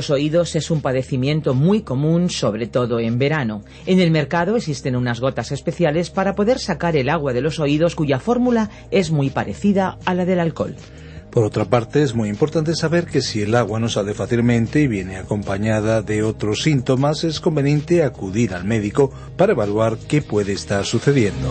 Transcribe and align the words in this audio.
Los 0.00 0.08
oídos 0.08 0.56
es 0.56 0.70
un 0.70 0.80
padecimiento 0.80 1.52
muy 1.52 1.82
común, 1.82 2.30
sobre 2.30 2.66
todo 2.66 3.00
en 3.00 3.18
verano. 3.18 3.62
En 3.84 4.00
el 4.00 4.10
mercado 4.10 4.56
existen 4.56 4.96
unas 4.96 5.20
gotas 5.20 5.52
especiales 5.52 6.08
para 6.08 6.34
poder 6.34 6.58
sacar 6.58 6.96
el 6.96 7.10
agua 7.10 7.34
de 7.34 7.42
los 7.42 7.60
oídos 7.60 7.94
cuya 7.94 8.18
fórmula 8.18 8.70
es 8.90 9.10
muy 9.10 9.28
parecida 9.28 9.98
a 10.06 10.14
la 10.14 10.24
del 10.24 10.40
alcohol. 10.40 10.74
Por 11.30 11.44
otra 11.44 11.66
parte, 11.66 12.02
es 12.02 12.14
muy 12.14 12.30
importante 12.30 12.74
saber 12.74 13.04
que 13.04 13.20
si 13.20 13.42
el 13.42 13.54
agua 13.54 13.78
no 13.78 13.90
sale 13.90 14.14
fácilmente 14.14 14.80
y 14.80 14.86
viene 14.86 15.18
acompañada 15.18 16.00
de 16.00 16.22
otros 16.22 16.62
síntomas, 16.62 17.22
es 17.22 17.38
conveniente 17.38 18.02
acudir 18.02 18.54
al 18.54 18.64
médico 18.64 19.12
para 19.36 19.52
evaluar 19.52 19.98
qué 20.08 20.22
puede 20.22 20.54
estar 20.54 20.86
sucediendo. 20.86 21.50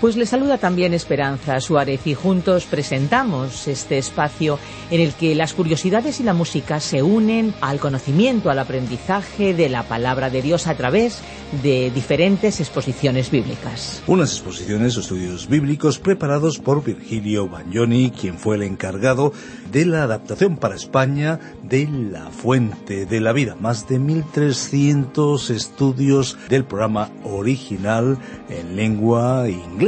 Pues 0.00 0.14
le 0.16 0.26
saluda 0.26 0.58
también 0.58 0.92
Esperanza 0.92 1.58
Suárez 1.58 2.06
y 2.06 2.12
juntos 2.12 2.66
presentamos 2.66 3.66
este 3.66 3.96
espacio 3.96 4.58
en 4.90 5.00
el 5.00 5.14
que 5.14 5.34
las 5.34 5.54
curiosidades 5.54 6.20
y 6.20 6.22
la 6.22 6.34
música 6.34 6.80
se 6.80 7.02
unen 7.02 7.54
al 7.62 7.80
conocimiento, 7.80 8.50
al 8.50 8.58
aprendizaje 8.58 9.54
de 9.54 9.70
la 9.70 9.84
palabra 9.84 10.28
de 10.28 10.42
Dios 10.42 10.66
a 10.66 10.74
través 10.74 11.20
de 11.62 11.90
diferentes 11.94 12.60
exposiciones 12.60 13.30
bíblicas. 13.30 14.02
Unas 14.06 14.32
exposiciones 14.32 14.98
o 14.98 15.00
estudios 15.00 15.48
bíblicos 15.48 15.98
preparados 15.98 16.58
por 16.58 16.84
Virgilio 16.84 17.48
Bagnoni, 17.48 18.10
quien 18.10 18.38
fue 18.38 18.56
el 18.56 18.64
encargado 18.64 19.32
de 19.72 19.86
la 19.86 20.02
adaptación 20.02 20.58
para 20.58 20.74
España 20.74 21.40
de 21.62 21.88
La 21.88 22.30
Fuente 22.30 23.06
de 23.06 23.20
la 23.20 23.32
Vida. 23.32 23.56
Más 23.58 23.88
de 23.88 23.98
1.300 23.98 25.50
estudios 25.50 26.36
del 26.50 26.64
programa 26.64 27.10
original 27.24 28.18
en 28.50 28.76
lengua 28.76 29.48
inglesa. 29.48 29.85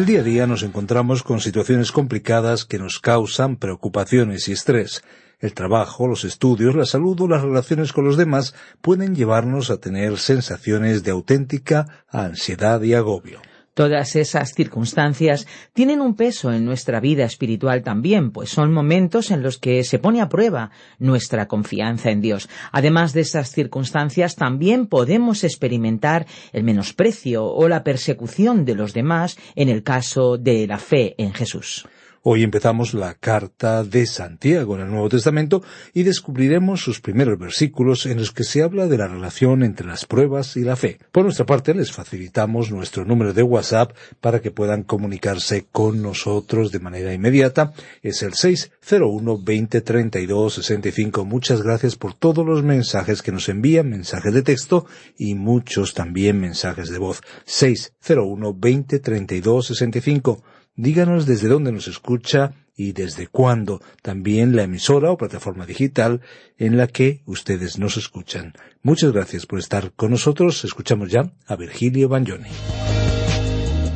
El 0.05 0.11
día 0.11 0.19
a 0.19 0.23
día 0.23 0.45
nos 0.45 0.61
encontramos 0.61 1.23
con 1.23 1.39
situaciones 1.39 1.91
complicadas 1.91 2.63
que 2.63 2.77
nos 2.77 2.99
causan 2.99 3.55
preocupaciones 3.55 4.47
y 4.47 4.51
estrés. 4.51 5.03
El 5.39 5.55
trabajo, 5.55 6.07
los 6.07 6.25
estudios, 6.25 6.75
la 6.75 6.85
salud 6.85 7.19
o 7.21 7.27
las 7.27 7.41
relaciones 7.41 7.91
con 7.91 8.05
los 8.05 8.15
demás 8.15 8.53
pueden 8.81 9.15
llevarnos 9.15 9.71
a 9.71 9.77
tener 9.77 10.19
sensaciones 10.19 11.03
de 11.03 11.09
auténtica 11.09 12.05
ansiedad 12.07 12.83
y 12.83 12.93
agobio. 12.93 13.41
Todas 13.75 14.15
esas 14.15 14.53
circunstancias 14.53 15.47
tienen 15.73 15.99
un 15.99 16.15
peso 16.15 16.53
en 16.53 16.63
nuestra 16.63 17.01
vida 17.01 17.25
espiritual 17.25 17.83
también, 17.83 18.31
pues 18.31 18.49
son 18.49 18.71
momentos 18.71 19.31
en 19.31 19.43
los 19.43 19.57
que 19.57 19.83
se 19.83 19.99
pone 19.99 20.21
a 20.21 20.29
prueba 20.29 20.71
nuestra 20.97 21.49
confianza 21.49 22.09
en 22.09 22.21
Dios. 22.21 22.47
Además 22.71 23.11
de 23.11 23.19
esas 23.19 23.51
circunstancias, 23.51 24.37
también 24.37 24.87
podemos 24.87 25.43
experimentar 25.43 26.25
el 26.53 26.63
menosprecio 26.63 27.43
o 27.45 27.67
la 27.67 27.83
persecución 27.83 28.63
de 28.63 28.75
los 28.75 28.93
demás 28.93 29.37
en 29.55 29.67
el 29.67 29.83
caso 29.83 30.37
de 30.37 30.67
la 30.67 30.77
fe 30.77 31.13
en 31.17 31.33
Jesús. 31.33 31.85
Hoy 32.27 32.41
empezamos 32.41 32.95
la 32.95 33.13
carta 33.13 33.83
de 33.83 34.07
Santiago 34.07 34.73
en 34.73 34.81
el 34.81 34.89
Nuevo 34.89 35.09
Testamento 35.09 35.61
y 35.93 36.01
descubriremos 36.01 36.81
sus 36.81 36.99
primeros 36.99 37.37
versículos 37.37 38.07
en 38.07 38.17
los 38.17 38.31
que 38.31 38.43
se 38.43 38.63
habla 38.63 38.87
de 38.87 38.97
la 38.97 39.07
relación 39.07 39.61
entre 39.61 39.85
las 39.85 40.07
pruebas 40.07 40.57
y 40.57 40.61
la 40.61 40.75
fe. 40.75 40.97
Por 41.11 41.25
nuestra 41.25 41.45
parte, 41.45 41.75
les 41.75 41.91
facilitamos 41.91 42.71
nuestro 42.71 43.05
número 43.05 43.31
de 43.31 43.43
WhatsApp 43.43 43.95
para 44.21 44.41
que 44.41 44.49
puedan 44.49 44.81
comunicarse 44.81 45.67
con 45.71 46.01
nosotros 46.01 46.71
de 46.71 46.79
manera 46.79 47.13
inmediata. 47.13 47.73
Es 48.01 48.23
el 48.23 48.33
601 48.33 49.43
20 49.43 49.81
32 49.81 50.53
65. 50.55 51.25
Muchas 51.25 51.61
gracias 51.61 51.95
por 51.95 52.15
todos 52.15 52.43
los 52.43 52.63
mensajes 52.63 53.21
que 53.21 53.31
nos 53.31 53.49
envían, 53.49 53.87
mensajes 53.87 54.33
de 54.33 54.41
texto 54.41 54.87
y 55.15 55.35
muchos 55.35 55.93
también 55.93 56.39
mensajes 56.39 56.89
de 56.89 56.97
voz. 56.97 57.21
601 57.45 58.55
20 58.57 58.97
32 58.97 59.67
65. 59.67 60.43
Díganos 60.75 61.25
desde 61.25 61.47
dónde 61.47 61.71
nos 61.71 61.87
escucha 61.87 62.53
y 62.75 62.91
desde 62.91 63.27
cuándo, 63.27 63.81
también 64.01 64.55
la 64.55 64.63
emisora 64.63 65.09
o 65.09 65.17
plataforma 65.17 65.65
digital 65.65 66.19
en 66.57 66.75
la 66.75 66.87
que 66.87 67.21
ustedes 67.25 67.79
nos 67.79 67.95
escuchan. 67.95 68.53
Muchas 68.83 69.13
gracias 69.13 69.45
por 69.45 69.59
estar 69.59 69.93
con 69.93 70.11
nosotros. 70.11 70.65
Escuchamos 70.65 71.09
ya 71.09 71.31
a 71.47 71.55
Virgilio 71.55 72.09
Bagnoni. 72.09 72.49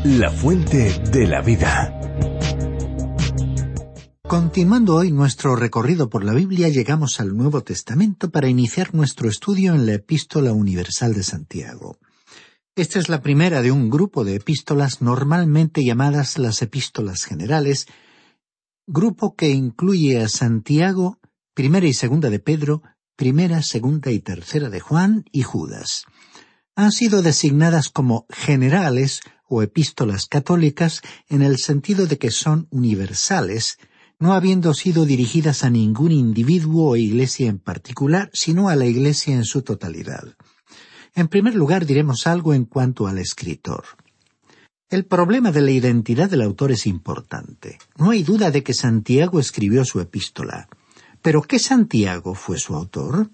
La 0.05 0.31
fuente 0.31 0.93
de 1.11 1.27
la 1.27 1.41
vida. 1.41 1.93
Continuando 4.21 4.95
hoy 4.95 5.11
nuestro 5.11 5.57
recorrido 5.57 6.09
por 6.09 6.23
la 6.23 6.33
Biblia, 6.33 6.69
llegamos 6.69 7.19
al 7.19 7.35
Nuevo 7.35 7.61
Testamento 7.61 8.29
para 8.29 8.47
iniciar 8.47 8.93
nuestro 8.93 9.27
estudio 9.27 9.73
en 9.73 9.85
la 9.85 9.95
Epístola 9.95 10.53
Universal 10.53 11.13
de 11.15 11.23
Santiago. 11.23 11.97
Esta 12.79 12.97
es 12.97 13.09
la 13.09 13.21
primera 13.21 13.61
de 13.61 13.73
un 13.73 13.89
grupo 13.89 14.23
de 14.23 14.35
epístolas 14.35 15.01
normalmente 15.01 15.83
llamadas 15.83 16.37
las 16.37 16.61
epístolas 16.61 17.25
generales, 17.25 17.87
grupo 18.87 19.35
que 19.35 19.49
incluye 19.49 20.21
a 20.21 20.29
Santiago, 20.29 21.19
primera 21.53 21.87
y 21.87 21.93
segunda 21.93 22.29
de 22.29 22.39
Pedro, 22.39 22.81
primera, 23.17 23.63
segunda 23.63 24.11
y 24.11 24.21
tercera 24.21 24.69
de 24.69 24.79
Juan 24.79 25.25
y 25.33 25.41
Judas. 25.41 26.05
Han 26.73 26.93
sido 26.93 27.21
designadas 27.21 27.89
como 27.89 28.25
generales 28.29 29.19
o 29.49 29.61
epístolas 29.61 30.25
católicas 30.25 31.01
en 31.27 31.41
el 31.41 31.57
sentido 31.57 32.07
de 32.07 32.17
que 32.17 32.31
son 32.31 32.69
universales, 32.71 33.77
no 34.19 34.31
habiendo 34.31 34.73
sido 34.73 35.03
dirigidas 35.03 35.65
a 35.65 35.69
ningún 35.69 36.13
individuo 36.13 36.91
o 36.91 36.95
iglesia 36.95 37.49
en 37.49 37.59
particular, 37.59 38.29
sino 38.31 38.69
a 38.69 38.77
la 38.77 38.85
iglesia 38.85 39.35
en 39.35 39.43
su 39.43 39.63
totalidad. 39.63 40.37
En 41.15 41.27
primer 41.27 41.55
lugar, 41.55 41.85
diremos 41.85 42.27
algo 42.27 42.53
en 42.53 42.65
cuanto 42.65 43.07
al 43.07 43.17
escritor. 43.17 43.83
El 44.89 45.05
problema 45.05 45.51
de 45.51 45.61
la 45.61 45.71
identidad 45.71 46.29
del 46.29 46.41
autor 46.41 46.71
es 46.71 46.87
importante. 46.87 47.77
No 47.97 48.09
hay 48.09 48.23
duda 48.23 48.49
de 48.49 48.63
que 48.63 48.73
Santiago 48.73 49.39
escribió 49.39 49.85
su 49.85 49.99
epístola. 49.99 50.67
Pero 51.21 51.41
¿qué 51.41 51.59
Santiago 51.59 52.33
fue 52.33 52.57
su 52.57 52.75
autor? 52.75 53.29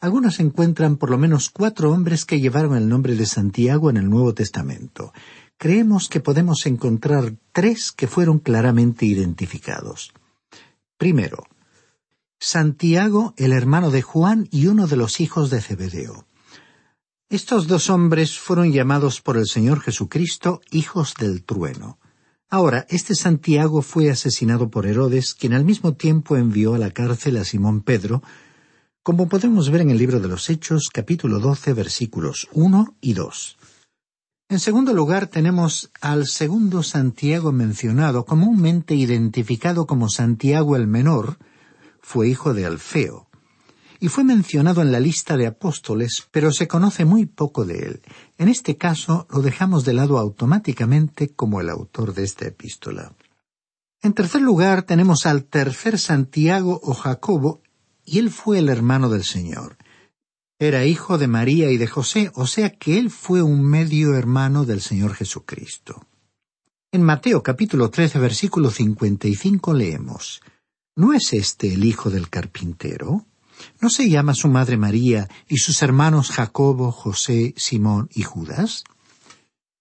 Algunos 0.00 0.40
encuentran 0.40 0.96
por 0.96 1.10
lo 1.10 1.18
menos 1.18 1.50
cuatro 1.50 1.92
hombres 1.92 2.24
que 2.24 2.40
llevaron 2.40 2.76
el 2.76 2.88
nombre 2.88 3.14
de 3.14 3.26
Santiago 3.26 3.90
en 3.90 3.96
el 3.96 4.10
Nuevo 4.10 4.34
Testamento. 4.34 5.12
Creemos 5.56 6.08
que 6.08 6.20
podemos 6.20 6.66
encontrar 6.66 7.34
tres 7.52 7.92
que 7.92 8.06
fueron 8.06 8.40
claramente 8.40 9.06
identificados. 9.06 10.12
Primero, 10.98 11.44
Santiago, 12.38 13.34
el 13.36 13.52
hermano 13.52 13.90
de 13.90 14.02
Juan 14.02 14.48
y 14.50 14.66
uno 14.66 14.86
de 14.86 14.96
los 14.96 15.20
hijos 15.20 15.48
de 15.48 15.62
Zebedeo. 15.62 16.25
Estos 17.28 17.66
dos 17.66 17.90
hombres 17.90 18.38
fueron 18.38 18.70
llamados 18.70 19.20
por 19.20 19.36
el 19.36 19.46
Señor 19.46 19.80
Jesucristo 19.80 20.60
hijos 20.70 21.14
del 21.18 21.42
trueno. 21.42 21.98
Ahora, 22.48 22.86
este 22.88 23.16
Santiago 23.16 23.82
fue 23.82 24.10
asesinado 24.10 24.70
por 24.70 24.86
Herodes, 24.86 25.34
quien 25.34 25.52
al 25.52 25.64
mismo 25.64 25.94
tiempo 25.94 26.36
envió 26.36 26.74
a 26.76 26.78
la 26.78 26.92
cárcel 26.92 27.38
a 27.38 27.44
Simón 27.44 27.80
Pedro, 27.80 28.22
como 29.02 29.28
podemos 29.28 29.70
ver 29.70 29.80
en 29.80 29.90
el 29.90 29.98
libro 29.98 30.20
de 30.20 30.28
los 30.28 30.48
Hechos, 30.48 30.88
capítulo 30.92 31.40
12, 31.40 31.72
versículos 31.72 32.46
1 32.52 32.94
y 33.00 33.14
2. 33.14 33.56
En 34.48 34.60
segundo 34.60 34.94
lugar, 34.94 35.26
tenemos 35.26 35.90
al 36.00 36.28
segundo 36.28 36.84
Santiago 36.84 37.50
mencionado, 37.50 38.24
comúnmente 38.24 38.94
identificado 38.94 39.88
como 39.88 40.08
Santiago 40.08 40.76
el 40.76 40.86
Menor, 40.86 41.38
fue 42.00 42.28
hijo 42.28 42.54
de 42.54 42.66
Alfeo 42.66 43.25
y 44.00 44.08
fue 44.08 44.24
mencionado 44.24 44.82
en 44.82 44.92
la 44.92 45.00
lista 45.00 45.36
de 45.36 45.46
apóstoles, 45.46 46.26
pero 46.30 46.52
se 46.52 46.68
conoce 46.68 47.04
muy 47.04 47.26
poco 47.26 47.64
de 47.64 47.78
él. 47.78 48.02
En 48.38 48.48
este 48.48 48.76
caso 48.76 49.26
lo 49.30 49.42
dejamos 49.42 49.84
de 49.84 49.94
lado 49.94 50.18
automáticamente 50.18 51.28
como 51.28 51.60
el 51.60 51.70
autor 51.70 52.14
de 52.14 52.24
esta 52.24 52.46
epístola. 52.46 53.14
En 54.02 54.12
tercer 54.12 54.42
lugar 54.42 54.82
tenemos 54.82 55.26
al 55.26 55.44
tercer 55.44 55.98
Santiago 55.98 56.80
o 56.82 56.94
Jacobo, 56.94 57.62
y 58.04 58.18
él 58.18 58.30
fue 58.30 58.58
el 58.58 58.68
hermano 58.68 59.08
del 59.08 59.24
Señor. 59.24 59.76
Era 60.58 60.84
hijo 60.84 61.18
de 61.18 61.26
María 61.26 61.70
y 61.70 61.76
de 61.76 61.86
José, 61.86 62.30
o 62.34 62.46
sea 62.46 62.70
que 62.70 62.98
él 62.98 63.10
fue 63.10 63.42
un 63.42 63.62
medio 63.62 64.14
hermano 64.14 64.64
del 64.64 64.80
Señor 64.80 65.14
Jesucristo. 65.14 66.06
En 66.92 67.02
Mateo 67.02 67.42
capítulo 67.42 67.90
13 67.90 68.18
versículo 68.18 68.70
55 68.70 69.74
leemos, 69.74 70.40
¿No 70.94 71.12
es 71.12 71.34
este 71.34 71.74
el 71.74 71.84
hijo 71.84 72.08
del 72.08 72.30
carpintero? 72.30 73.26
¿No 73.80 73.90
se 73.90 74.08
llama 74.08 74.34
su 74.34 74.48
madre 74.48 74.76
María 74.76 75.28
y 75.48 75.58
sus 75.58 75.82
hermanos 75.82 76.30
Jacobo, 76.30 76.92
José, 76.92 77.54
Simón 77.56 78.08
y 78.14 78.22
Judas? 78.22 78.84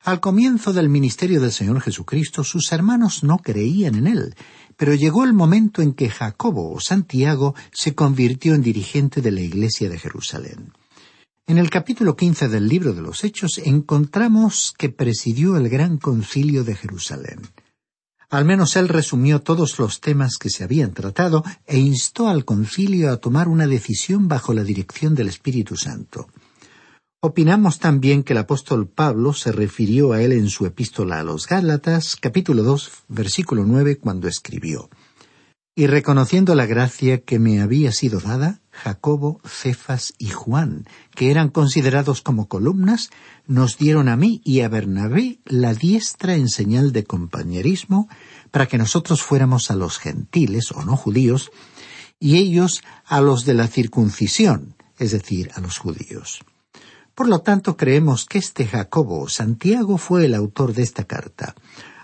Al 0.02 0.20
comienzo 0.20 0.72
del 0.72 0.88
ministerio 0.88 1.42
del 1.42 1.52
Señor 1.52 1.82
Jesucristo, 1.82 2.44
sus 2.44 2.72
hermanos 2.72 3.24
no 3.24 3.40
creían 3.40 3.96
en 3.96 4.06
él, 4.06 4.36
pero 4.78 4.94
llegó 4.94 5.24
el 5.24 5.34
momento 5.34 5.82
en 5.82 5.94
que 5.94 6.10
Jacobo 6.10 6.74
o 6.74 6.80
Santiago 6.80 7.56
se 7.72 7.96
convirtió 7.96 8.54
en 8.54 8.62
dirigente 8.62 9.22
de 9.22 9.32
la 9.32 9.42
Iglesia 9.42 9.90
de 9.90 9.98
Jerusalén. 9.98 10.74
En 11.48 11.58
el 11.58 11.70
capítulo 11.70 12.16
quince 12.16 12.48
del 12.48 12.68
libro 12.68 12.94
de 12.94 13.02
los 13.02 13.24
Hechos 13.24 13.60
encontramos 13.64 14.74
que 14.78 14.90
presidió 14.90 15.58
el 15.58 15.70
gran 15.70 15.98
concilio 15.98 16.64
de 16.64 16.76
Jerusalén. 16.76 17.42
Al 18.30 18.46
menos 18.46 18.76
él 18.76 18.88
resumió 18.88 19.42
todos 19.42 19.78
los 19.80 20.02
temas 20.02 20.38
que 20.40 20.50
se 20.50 20.64
habían 20.64 20.94
tratado 20.94 21.44
e 21.66 21.78
instó 21.78 22.28
al 22.28 22.46
concilio 22.46 23.12
a 23.12 23.18
tomar 23.18 23.48
una 23.48 23.68
decisión 23.68 24.28
bajo 24.28 24.54
la 24.54 24.64
dirección 24.64 25.16
del 25.16 25.28
Espíritu 25.28 25.76
Santo. 25.76 26.28
Opinamos 27.22 27.80
también 27.80 28.24
que 28.24 28.34
el 28.34 28.40
apóstol 28.40 28.88
Pablo 28.88 29.34
se 29.34 29.52
refirió 29.52 30.14
a 30.14 30.22
él 30.22 30.32
en 30.32 30.48
su 30.48 30.66
epístola 30.66 31.20
a 31.20 31.24
los 31.24 31.48
Gálatas, 31.48 32.16
capítulo 32.16 32.62
2, 32.62 32.92
versículo 33.08 33.64
9, 33.66 33.98
cuando 33.98 34.28
escribió 34.28 34.90
Y 35.76 35.88
reconociendo 35.88 36.54
la 36.54 36.68
gracia 36.68 37.24
que 37.24 37.40
me 37.40 37.62
había 37.62 37.92
sido 37.92 38.20
dada, 38.20 38.62
Jacobo, 38.84 39.40
Cefas 39.46 40.14
y 40.18 40.30
Juan, 40.30 40.86
que 41.16 41.32
eran 41.32 41.50
considerados 41.50 42.22
como 42.22 42.48
columnas, 42.48 43.10
nos 43.48 43.78
dieron 43.78 44.10
a 44.10 44.18
mí 44.18 44.42
y 44.44 44.62
a 44.62 44.70
Bernabé 44.70 45.40
la 45.46 45.74
diestra 45.74 46.36
en 46.36 46.50
señal 46.50 46.92
de 46.92 47.06
compañerismo 47.06 48.10
para 48.52 48.68
que 48.68 48.78
nosotros 48.78 49.24
fuéramos 49.24 49.72
a 49.72 49.76
los 49.76 49.98
gentiles 49.98 50.72
o 50.72 50.84
no 50.84 50.98
judíos 50.98 51.52
y 52.20 52.36
ellos 52.38 52.84
a 53.06 53.22
los 53.22 53.46
de 53.46 53.54
la 53.54 53.68
circuncisión, 53.68 54.76
es 54.98 55.12
decir, 55.12 55.52
a 55.56 55.62
los 55.62 55.78
judíos. 55.78 56.44
Por 57.14 57.30
lo 57.30 57.40
tanto, 57.40 57.78
creemos 57.78 58.26
que 58.26 58.40
este 58.40 58.66
Jacobo 58.66 59.30
Santiago 59.30 59.98
fue 59.98 60.26
el 60.26 60.36
autor 60.36 60.74
de 60.74 60.84
esta 60.84 61.06
carta. 61.06 61.56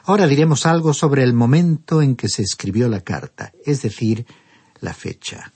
Ahora 0.05 0.25
diremos 0.25 0.65
algo 0.65 0.93
sobre 0.93 1.23
el 1.23 1.33
momento 1.33 2.01
en 2.01 2.15
que 2.15 2.29
se 2.29 2.43
escribió 2.43 2.87
la 2.87 3.01
carta, 3.01 3.51
es 3.65 3.81
decir, 3.81 4.25
la 4.79 4.93
fecha. 4.93 5.51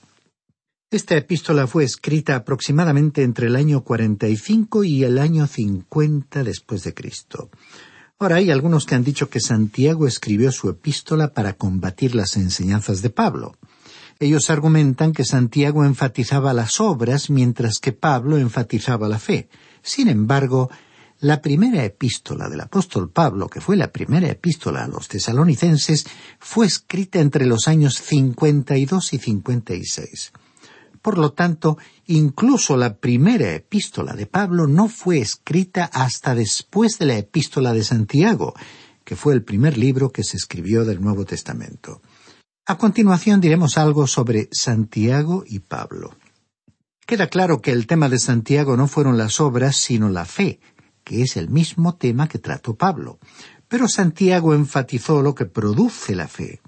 Esta 0.88 1.16
epístola 1.16 1.66
fue 1.66 1.82
escrita 1.82 2.36
aproximadamente 2.36 3.24
entre 3.24 3.48
el 3.48 3.56
año 3.56 3.82
45 3.82 4.84
y 4.84 5.02
el 5.02 5.18
año 5.18 5.48
50 5.48 6.44
después 6.44 6.84
de 6.84 6.94
Cristo. 6.94 7.50
Ahora 8.20 8.36
hay 8.36 8.52
algunos 8.52 8.86
que 8.86 8.94
han 8.94 9.02
dicho 9.02 9.28
que 9.28 9.40
Santiago 9.40 10.06
escribió 10.06 10.52
su 10.52 10.70
epístola 10.70 11.34
para 11.34 11.54
combatir 11.54 12.14
las 12.14 12.36
enseñanzas 12.36 13.02
de 13.02 13.10
Pablo. 13.10 13.56
Ellos 14.20 14.48
argumentan 14.48 15.12
que 15.12 15.24
Santiago 15.24 15.84
enfatizaba 15.84 16.52
las 16.52 16.78
obras 16.78 17.30
mientras 17.30 17.80
que 17.80 17.92
Pablo 17.92 18.38
enfatizaba 18.38 19.08
la 19.08 19.18
fe. 19.18 19.48
Sin 19.82 20.06
embargo, 20.08 20.70
la 21.18 21.42
primera 21.42 21.84
epístola 21.84 22.48
del 22.48 22.60
apóstol 22.60 23.10
Pablo, 23.10 23.48
que 23.48 23.60
fue 23.60 23.76
la 23.76 23.90
primera 23.90 24.28
epístola 24.28 24.84
a 24.84 24.88
los 24.88 25.08
tesalonicenses, 25.08 26.06
fue 26.38 26.66
escrita 26.66 27.18
entre 27.18 27.44
los 27.44 27.66
años 27.66 27.96
52 27.96 29.14
y 29.14 29.18
56. 29.18 30.32
Por 31.06 31.18
lo 31.18 31.34
tanto, 31.34 31.78
incluso 32.06 32.76
la 32.76 32.96
primera 32.96 33.54
epístola 33.54 34.14
de 34.14 34.26
Pablo 34.26 34.66
no 34.66 34.88
fue 34.88 35.18
escrita 35.18 35.84
hasta 35.84 36.34
después 36.34 36.98
de 36.98 37.06
la 37.06 37.16
epístola 37.16 37.72
de 37.72 37.84
Santiago, 37.84 38.54
que 39.04 39.14
fue 39.14 39.32
el 39.32 39.44
primer 39.44 39.78
libro 39.78 40.10
que 40.10 40.24
se 40.24 40.36
escribió 40.36 40.84
del 40.84 41.00
Nuevo 41.00 41.24
Testamento. 41.24 42.02
A 42.66 42.76
continuación 42.76 43.40
diremos 43.40 43.78
algo 43.78 44.08
sobre 44.08 44.48
Santiago 44.50 45.44
y 45.46 45.60
Pablo. 45.60 46.16
Queda 47.06 47.28
claro 47.28 47.62
que 47.62 47.70
el 47.70 47.86
tema 47.86 48.08
de 48.08 48.18
Santiago 48.18 48.76
no 48.76 48.88
fueron 48.88 49.16
las 49.16 49.38
obras, 49.40 49.76
sino 49.76 50.08
la 50.08 50.24
fe, 50.24 50.58
que 51.04 51.22
es 51.22 51.36
el 51.36 51.50
mismo 51.50 51.94
tema 51.94 52.26
que 52.26 52.40
trató 52.40 52.74
Pablo. 52.74 53.20
Pero 53.68 53.86
Santiago 53.86 54.54
enfatizó 54.54 55.22
lo 55.22 55.36
que 55.36 55.46
produce 55.46 56.16
la 56.16 56.26
fe. 56.26 56.60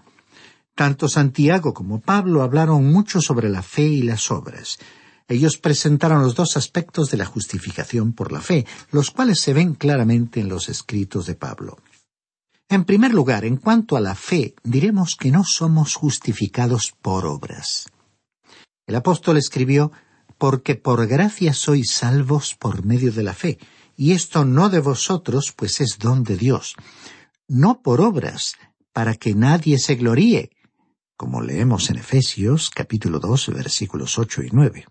Tanto 0.78 1.08
Santiago 1.08 1.74
como 1.74 1.98
Pablo 1.98 2.40
hablaron 2.40 2.92
mucho 2.92 3.20
sobre 3.20 3.48
la 3.48 3.62
fe 3.62 3.82
y 3.82 4.02
las 4.02 4.30
obras. 4.30 4.78
Ellos 5.26 5.58
presentaron 5.58 6.22
los 6.22 6.36
dos 6.36 6.56
aspectos 6.56 7.10
de 7.10 7.16
la 7.16 7.24
justificación 7.24 8.12
por 8.12 8.30
la 8.30 8.40
fe, 8.40 8.64
los 8.92 9.10
cuales 9.10 9.40
se 9.40 9.52
ven 9.52 9.74
claramente 9.74 10.38
en 10.38 10.48
los 10.48 10.68
escritos 10.68 11.26
de 11.26 11.34
Pablo. 11.34 11.78
En 12.68 12.84
primer 12.84 13.12
lugar, 13.12 13.44
en 13.44 13.56
cuanto 13.56 13.96
a 13.96 14.00
la 14.00 14.14
fe, 14.14 14.54
diremos 14.62 15.16
que 15.16 15.32
no 15.32 15.42
somos 15.42 15.96
justificados 15.96 16.94
por 17.02 17.26
obras. 17.26 17.88
El 18.86 18.94
apóstol 18.94 19.36
escribió, 19.36 19.90
porque 20.38 20.76
por 20.76 21.08
gracia 21.08 21.54
sois 21.54 21.90
salvos 21.90 22.54
por 22.54 22.84
medio 22.84 23.10
de 23.10 23.24
la 23.24 23.34
fe, 23.34 23.58
y 23.96 24.12
esto 24.12 24.44
no 24.44 24.68
de 24.68 24.78
vosotros, 24.78 25.52
pues 25.56 25.80
es 25.80 25.98
don 25.98 26.22
de 26.22 26.36
Dios, 26.36 26.76
no 27.48 27.82
por 27.82 28.00
obras, 28.00 28.54
para 28.92 29.16
que 29.16 29.34
nadie 29.34 29.80
se 29.80 29.96
gloríe, 29.96 30.52
como 31.18 31.42
leemos 31.42 31.90
en 31.90 31.96
Efesios 31.96 32.70
capítulo 32.70 33.18
2 33.18 33.48
versículos 33.48 34.20
8 34.20 34.44
y 34.44 34.50
9. 34.52 34.86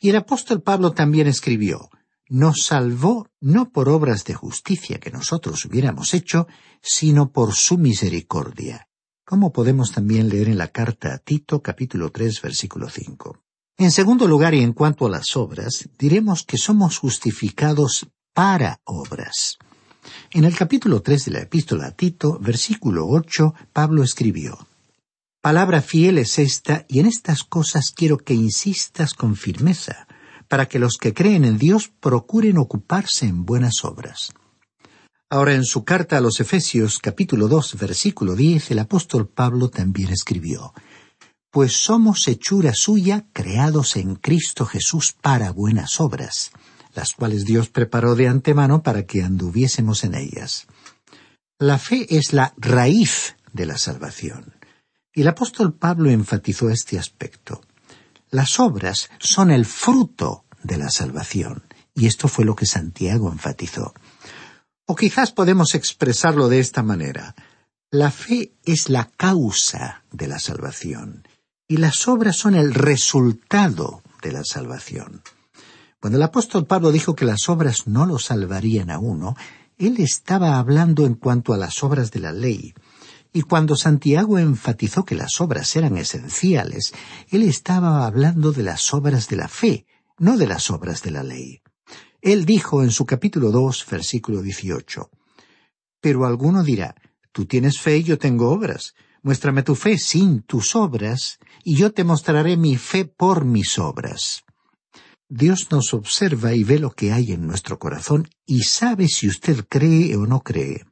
Y 0.00 0.08
el 0.08 0.16
apóstol 0.16 0.62
Pablo 0.62 0.92
también 0.92 1.26
escribió, 1.26 1.90
nos 2.30 2.64
salvó 2.64 3.28
no 3.38 3.70
por 3.70 3.90
obras 3.90 4.24
de 4.24 4.32
justicia 4.32 4.98
que 4.98 5.10
nosotros 5.10 5.62
hubiéramos 5.66 6.14
hecho, 6.14 6.48
sino 6.80 7.32
por 7.32 7.52
su 7.52 7.76
misericordia, 7.76 8.88
como 9.26 9.52
podemos 9.52 9.92
también 9.92 10.30
leer 10.30 10.48
en 10.48 10.56
la 10.56 10.68
carta 10.68 11.12
a 11.12 11.18
Tito 11.18 11.60
capítulo 11.60 12.10
3 12.10 12.40
versículo 12.40 12.88
5. 12.88 13.38
En 13.76 13.90
segundo 13.90 14.26
lugar, 14.26 14.54
y 14.54 14.62
en 14.62 14.72
cuanto 14.72 15.04
a 15.04 15.10
las 15.10 15.36
obras, 15.36 15.86
diremos 15.98 16.44
que 16.44 16.56
somos 16.56 16.96
justificados 16.96 18.06
para 18.32 18.80
obras. 18.84 19.58
En 20.30 20.44
el 20.44 20.56
capítulo 20.56 21.02
3 21.02 21.26
de 21.26 21.30
la 21.30 21.40
epístola 21.40 21.88
a 21.88 21.90
Tito, 21.90 22.38
versículo 22.40 23.06
8, 23.06 23.54
Pablo 23.74 24.02
escribió, 24.02 24.58
Palabra 25.42 25.82
fiel 25.82 26.18
es 26.18 26.38
esta, 26.38 26.86
y 26.88 27.00
en 27.00 27.06
estas 27.06 27.42
cosas 27.42 27.90
quiero 27.90 28.16
que 28.18 28.32
insistas 28.32 29.12
con 29.12 29.34
firmeza, 29.34 30.06
para 30.46 30.66
que 30.66 30.78
los 30.78 30.98
que 30.98 31.14
creen 31.14 31.44
en 31.44 31.58
Dios 31.58 31.88
procuren 31.88 32.58
ocuparse 32.58 33.26
en 33.26 33.44
buenas 33.44 33.84
obras. 33.84 34.32
Ahora 35.28 35.54
en 35.54 35.64
su 35.64 35.82
carta 35.82 36.18
a 36.18 36.20
los 36.20 36.38
Efesios 36.38 37.00
capítulo 37.00 37.48
2 37.48 37.76
versículo 37.76 38.36
10 38.36 38.70
el 38.70 38.78
apóstol 38.78 39.26
Pablo 39.26 39.68
también 39.68 40.12
escribió, 40.12 40.74
Pues 41.50 41.72
somos 41.72 42.28
hechura 42.28 42.72
suya 42.72 43.26
creados 43.32 43.96
en 43.96 44.14
Cristo 44.14 44.64
Jesús 44.64 45.12
para 45.12 45.50
buenas 45.50 46.00
obras, 46.00 46.52
las 46.94 47.14
cuales 47.14 47.44
Dios 47.44 47.68
preparó 47.68 48.14
de 48.14 48.28
antemano 48.28 48.84
para 48.84 49.06
que 49.06 49.24
anduviésemos 49.24 50.04
en 50.04 50.14
ellas. 50.14 50.68
La 51.58 51.80
fe 51.80 52.06
es 52.16 52.32
la 52.32 52.54
raíz 52.58 53.34
de 53.52 53.66
la 53.66 53.76
salvación. 53.76 54.61
El 55.14 55.28
apóstol 55.28 55.74
Pablo 55.74 56.10
enfatizó 56.10 56.70
este 56.70 56.98
aspecto. 56.98 57.60
Las 58.30 58.58
obras 58.58 59.10
son 59.18 59.50
el 59.50 59.66
fruto 59.66 60.46
de 60.62 60.78
la 60.78 60.88
salvación, 60.88 61.64
y 61.94 62.06
esto 62.06 62.28
fue 62.28 62.46
lo 62.46 62.56
que 62.56 62.64
Santiago 62.64 63.30
enfatizó. 63.30 63.92
O 64.86 64.96
quizás 64.96 65.30
podemos 65.30 65.74
expresarlo 65.74 66.48
de 66.48 66.60
esta 66.60 66.82
manera. 66.82 67.34
La 67.90 68.10
fe 68.10 68.54
es 68.64 68.88
la 68.88 69.10
causa 69.10 70.02
de 70.12 70.28
la 70.28 70.38
salvación, 70.38 71.28
y 71.68 71.76
las 71.76 72.08
obras 72.08 72.36
son 72.36 72.54
el 72.54 72.72
resultado 72.72 74.02
de 74.22 74.32
la 74.32 74.44
salvación. 74.44 75.22
Cuando 76.00 76.16
el 76.16 76.22
apóstol 76.22 76.66
Pablo 76.66 76.90
dijo 76.90 77.14
que 77.14 77.26
las 77.26 77.50
obras 77.50 77.86
no 77.86 78.06
lo 78.06 78.18
salvarían 78.18 78.90
a 78.90 78.98
uno, 78.98 79.36
él 79.76 79.96
estaba 79.98 80.58
hablando 80.58 81.04
en 81.04 81.16
cuanto 81.16 81.52
a 81.52 81.58
las 81.58 81.82
obras 81.82 82.10
de 82.12 82.20
la 82.20 82.32
ley, 82.32 82.72
y 83.32 83.42
cuando 83.42 83.76
Santiago 83.76 84.38
enfatizó 84.38 85.04
que 85.04 85.14
las 85.14 85.40
obras 85.40 85.74
eran 85.76 85.96
esenciales, 85.96 86.92
él 87.30 87.42
estaba 87.42 88.06
hablando 88.06 88.52
de 88.52 88.62
las 88.62 88.92
obras 88.92 89.28
de 89.28 89.36
la 89.36 89.48
fe, 89.48 89.86
no 90.18 90.36
de 90.36 90.46
las 90.46 90.70
obras 90.70 91.02
de 91.02 91.10
la 91.12 91.22
ley. 91.22 91.62
Él 92.20 92.44
dijo 92.44 92.82
en 92.82 92.90
su 92.90 93.06
capítulo 93.06 93.50
2, 93.50 93.86
versículo 93.90 94.42
18, 94.42 95.10
Pero 96.00 96.26
alguno 96.26 96.62
dirá, 96.62 96.94
tú 97.32 97.46
tienes 97.46 97.80
fe 97.80 97.98
y 97.98 98.02
yo 98.02 98.18
tengo 98.18 98.50
obras. 98.50 98.94
Muéstrame 99.22 99.62
tu 99.62 99.76
fe 99.76 99.98
sin 99.98 100.42
tus 100.42 100.74
obras, 100.74 101.38
y 101.64 101.76
yo 101.76 101.92
te 101.92 102.04
mostraré 102.04 102.56
mi 102.56 102.76
fe 102.76 103.04
por 103.04 103.44
mis 103.44 103.78
obras. 103.78 104.42
Dios 105.28 105.68
nos 105.70 105.94
observa 105.94 106.54
y 106.54 106.64
ve 106.64 106.78
lo 106.78 106.90
que 106.90 107.12
hay 107.12 107.32
en 107.32 107.46
nuestro 107.46 107.78
corazón 107.78 108.28
y 108.44 108.64
sabe 108.64 109.08
si 109.08 109.28
usted 109.28 109.64
cree 109.68 110.14
o 110.16 110.26
no 110.26 110.40
cree. 110.40 110.84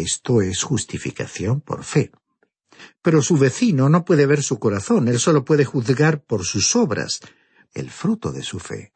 Esto 0.00 0.42
es 0.42 0.62
justificación 0.62 1.60
por 1.60 1.84
fe. 1.84 2.10
Pero 3.02 3.22
su 3.22 3.36
vecino 3.36 3.88
no 3.88 4.04
puede 4.04 4.26
ver 4.26 4.42
su 4.42 4.58
corazón, 4.58 5.08
él 5.08 5.18
solo 5.18 5.44
puede 5.44 5.64
juzgar 5.64 6.22
por 6.22 6.44
sus 6.44 6.74
obras, 6.76 7.20
el 7.74 7.90
fruto 7.90 8.32
de 8.32 8.42
su 8.42 8.58
fe. 8.58 8.92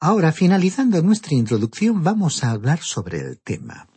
Ahora, 0.00 0.32
finalizando 0.32 1.02
nuestra 1.02 1.34
introducción, 1.34 2.02
vamos 2.02 2.42
a 2.42 2.50
hablar 2.50 2.80
sobre 2.80 3.20
el 3.20 3.40
tema. 3.40 3.88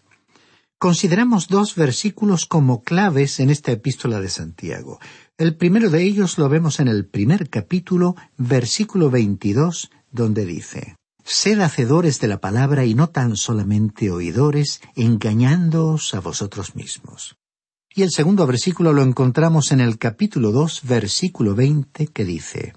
Consideramos 0.77 1.48
dos 1.48 1.75
versículos 1.75 2.46
como 2.46 2.84
claves 2.84 3.39
en 3.39 3.50
esta 3.50 3.72
epístola 3.72 4.20
de 4.20 4.29
Santiago. 4.29 5.00
El 5.38 5.55
primero 5.55 5.89
de 5.89 6.03
ellos 6.03 6.38
lo 6.38 6.50
vemos 6.50 6.79
en 6.79 6.88
el 6.88 7.08
primer 7.08 7.50
capítulo, 7.50 8.15
versículo 8.38 9.10
22, 9.10 9.89
donde 10.12 10.46
dice, 10.46 10.96
Sed 11.27 11.60
hacedores 11.62 12.20
de 12.20 12.27
la 12.27 12.39
palabra 12.39 12.86
y 12.86 12.94
no 12.94 13.10
tan 13.10 13.36
solamente 13.36 14.12
oidores, 14.12 14.79
engañándoos 14.96 16.13
a 16.13 16.20
vosotros 16.20 16.75
mismos. 16.75 17.36
Y 17.96 18.03
el 18.03 18.12
segundo 18.12 18.46
versículo 18.46 18.94
lo 18.94 19.01
encontramos 19.01 19.72
en 19.72 19.82
el 19.82 19.98
capítulo 19.98 20.51
2, 20.51 20.82
versículo 20.84 21.55
20, 21.55 22.08
que 22.08 22.25
dice, 22.25 22.75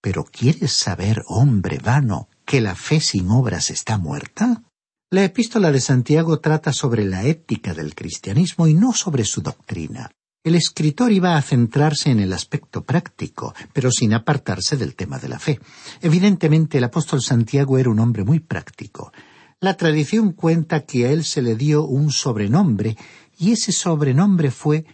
¿Pero 0.00 0.24
quieres 0.24 0.74
saber, 0.74 1.24
hombre 1.26 1.78
vano, 1.78 2.28
que 2.44 2.60
la 2.60 2.76
fe 2.76 3.00
sin 3.00 3.30
obras 3.30 3.68
está 3.68 3.98
muerta? 3.98 4.62
La 5.10 5.24
epístola 5.24 5.72
de 5.72 5.80
Santiago 5.80 6.38
trata 6.38 6.72
sobre 6.72 7.04
la 7.04 7.24
ética 7.24 7.74
del 7.74 7.96
cristianismo 7.96 8.68
y 8.68 8.74
no 8.74 8.92
sobre 8.92 9.24
su 9.24 9.42
doctrina. 9.42 10.12
El 10.44 10.54
escritor 10.54 11.12
iba 11.12 11.36
a 11.36 11.42
centrarse 11.42 12.10
en 12.10 12.20
el 12.20 12.32
aspecto 12.32 12.84
práctico, 12.84 13.54
pero 13.72 13.90
sin 13.90 14.14
apartarse 14.14 14.76
del 14.76 14.94
tema 14.94 15.18
de 15.18 15.28
la 15.28 15.38
fe. 15.38 15.60
Evidentemente 16.00 16.78
el 16.78 16.84
apóstol 16.84 17.22
Santiago 17.22 17.76
era 17.76 17.90
un 17.90 17.98
hombre 17.98 18.24
muy 18.24 18.40
práctico. 18.40 19.12
La 19.60 19.76
tradición 19.76 20.32
cuenta 20.32 20.86
que 20.86 21.06
a 21.06 21.10
él 21.10 21.24
se 21.24 21.42
le 21.42 21.56
dio 21.56 21.84
un 21.84 22.12
sobrenombre, 22.12 22.96
y 23.36 23.52
ese 23.52 23.72
sobrenombre 23.72 24.50
fue 24.52 24.84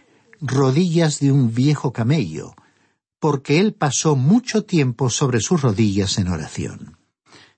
rodillas 0.41 1.19
de 1.19 1.31
un 1.31 1.53
viejo 1.53 1.93
camello, 1.93 2.55
porque 3.19 3.59
él 3.59 3.73
pasó 3.73 4.15
mucho 4.15 4.63
tiempo 4.63 5.09
sobre 5.09 5.39
sus 5.39 5.61
rodillas 5.61 6.17
en 6.17 6.27
oración. 6.27 6.97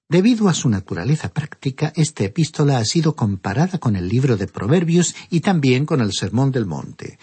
Debido 0.09 0.47
a 0.47 0.53
su 0.53 0.69
naturaleza 0.69 1.29
práctica, 1.29 1.91
esta 1.95 2.23
epístola 2.23 2.77
ha 2.77 2.85
sido 2.85 3.15
comparada 3.15 3.77
con 3.77 3.95
el 3.97 4.07
libro 4.07 4.37
de 4.37 4.47
Proverbios 4.47 5.15
y 5.29 5.41
también 5.41 5.85
con 5.85 5.99
el 5.99 6.13
Sermón 6.13 6.51
del 6.51 6.65
Monte. 6.65 7.19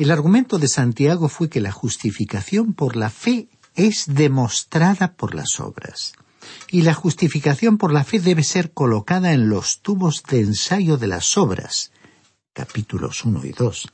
El 0.00 0.10
argumento 0.10 0.58
de 0.58 0.66
Santiago 0.66 1.28
fue 1.28 1.50
que 1.50 1.60
la 1.60 1.72
justificación 1.72 2.72
por 2.72 2.96
la 2.96 3.10
fe 3.10 3.50
es 3.74 4.06
demostrada 4.06 5.12
por 5.12 5.34
las 5.34 5.60
obras. 5.60 6.14
Y 6.70 6.80
la 6.80 6.94
justificación 6.94 7.76
por 7.76 7.92
la 7.92 8.02
fe 8.02 8.18
debe 8.18 8.42
ser 8.42 8.72
colocada 8.72 9.34
en 9.34 9.50
los 9.50 9.82
tubos 9.82 10.22
de 10.22 10.40
ensayo 10.40 10.96
de 10.96 11.06
las 11.06 11.36
obras, 11.36 11.92
capítulos 12.54 13.26
1 13.26 13.44
y 13.44 13.52
2, 13.52 13.88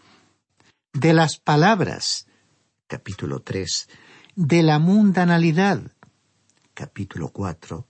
de 0.92 1.12
las 1.12 1.38
palabras, 1.38 2.28
capítulo 2.86 3.40
3, 3.40 3.88
de 4.36 4.62
la 4.62 4.78
mundanalidad, 4.78 5.90
capítulo 6.72 7.30
4, 7.30 7.84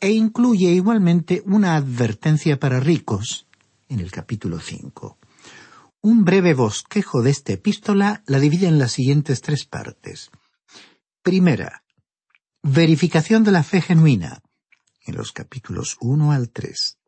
e 0.00 0.10
incluye 0.10 0.72
igualmente 0.72 1.44
una 1.46 1.76
advertencia 1.76 2.58
para 2.58 2.80
ricos, 2.80 3.46
en 3.88 4.00
el 4.00 4.10
capítulo 4.10 4.58
5. 4.58 5.19
Un 6.02 6.24
breve 6.24 6.54
bosquejo 6.54 7.22
de 7.22 7.30
esta 7.30 7.52
epístola 7.52 8.22
la 8.26 8.38
divide 8.38 8.68
en 8.68 8.78
las 8.78 8.92
siguientes 8.92 9.42
tres 9.42 9.66
partes. 9.66 10.30
Primera, 11.22 11.84
verificación 12.62 13.44
de 13.44 13.52
la 13.52 13.62
fe 13.62 13.82
genuina, 13.82 14.42
en 15.04 15.16
los 15.16 15.32
capítulos 15.32 15.98
1 16.00 16.32
al 16.32 16.50
3. 16.50 16.98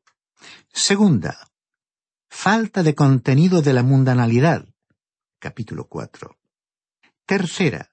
Segunda, 0.75 1.49
falta 2.29 2.83
de 2.83 2.95
contenido 2.95 3.63
de 3.63 3.73
la 3.73 3.83
mundanalidad, 3.83 4.69
capítulo 5.39 5.89
4. 5.89 6.37
Tercera, 7.25 7.91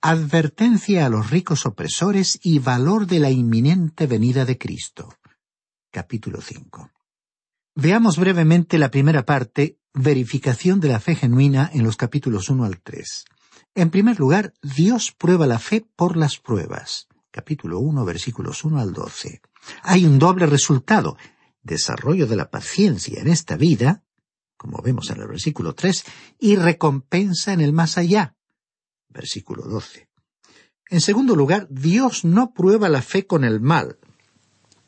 advertencia 0.00 1.06
a 1.06 1.10
los 1.10 1.30
ricos 1.30 1.64
opresores 1.64 2.40
y 2.42 2.58
valor 2.58 3.06
de 3.06 3.20
la 3.20 3.30
inminente 3.30 4.08
venida 4.08 4.44
de 4.44 4.58
Cristo. 4.58 5.14
Capítulo 5.92 6.40
5. 6.40 6.90
Veamos 7.76 8.18
brevemente 8.18 8.78
la 8.78 8.90
primera 8.90 9.24
parte, 9.24 9.79
verificación 9.94 10.80
de 10.80 10.88
la 10.88 11.00
fe 11.00 11.14
genuina 11.14 11.70
en 11.72 11.84
los 11.84 11.96
capítulos 11.96 12.48
1 12.48 12.64
al 12.64 12.80
3. 12.80 13.24
En 13.74 13.90
primer 13.90 14.18
lugar, 14.18 14.52
Dios 14.62 15.12
prueba 15.12 15.46
la 15.46 15.58
fe 15.58 15.86
por 15.96 16.16
las 16.16 16.38
pruebas. 16.38 17.08
Capítulo 17.30 17.78
1, 17.78 18.04
versículos 18.04 18.64
1 18.64 18.80
al 18.80 18.92
12. 18.92 19.40
Hay 19.82 20.04
un 20.04 20.18
doble 20.18 20.46
resultado, 20.46 21.16
desarrollo 21.62 22.26
de 22.26 22.36
la 22.36 22.50
paciencia 22.50 23.20
en 23.20 23.28
esta 23.28 23.56
vida, 23.56 24.02
como 24.56 24.82
vemos 24.82 25.10
en 25.10 25.20
el 25.20 25.28
versículo 25.28 25.74
3, 25.74 26.04
y 26.40 26.56
recompensa 26.56 27.52
en 27.52 27.60
el 27.60 27.72
más 27.72 27.98
allá. 27.98 28.34
Versículo 29.08 29.62
12. 29.62 30.08
En 30.88 31.00
segundo 31.00 31.36
lugar, 31.36 31.68
Dios 31.70 32.24
no 32.24 32.52
prueba 32.52 32.88
la 32.88 33.02
fe 33.02 33.26
con 33.26 33.44
el 33.44 33.60
mal. 33.60 33.99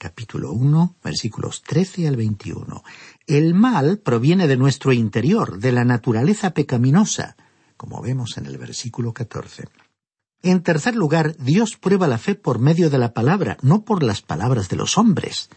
Capítulo 0.03 0.51
1, 0.51 0.97
versículos 1.05 1.63
13 1.63 2.09
al 2.09 2.17
21. 2.17 2.83
El 3.29 3.55
mal 3.55 3.99
proviene 3.99 4.49
de 4.49 4.57
nuestro 4.57 4.93
interior, 4.93 5.61
de 5.61 5.71
la 5.71 5.85
naturaleza 5.85 6.55
pecaminosa, 6.55 7.37
como 7.77 8.03
vemos 8.03 8.37
en 8.37 8.47
el 8.47 8.59
versículo 8.59 9.13
14. 9.13 9.69
En 10.43 10.65
tercer 10.65 10.97
lugar, 10.97 11.37
Dios 11.37 11.77
prueba 11.77 12.09
la 12.09 12.19
fe 12.19 12.35
por 12.35 12.59
medio 12.59 12.91
de 12.91 12.99
la 12.99 13.15
palabra, 13.15 13.59
no 13.63 13.85
por 13.85 14.03
las 14.03 14.23
palabras 14.23 14.69
de 14.69 14.75
los 14.75 14.99
hombres. 14.99 15.51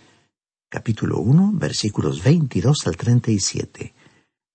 Capítulo 0.69 1.17
1, 1.21 1.53
versículos 1.55 2.23
22 2.23 2.85
al 2.85 2.97
37. 2.97 3.95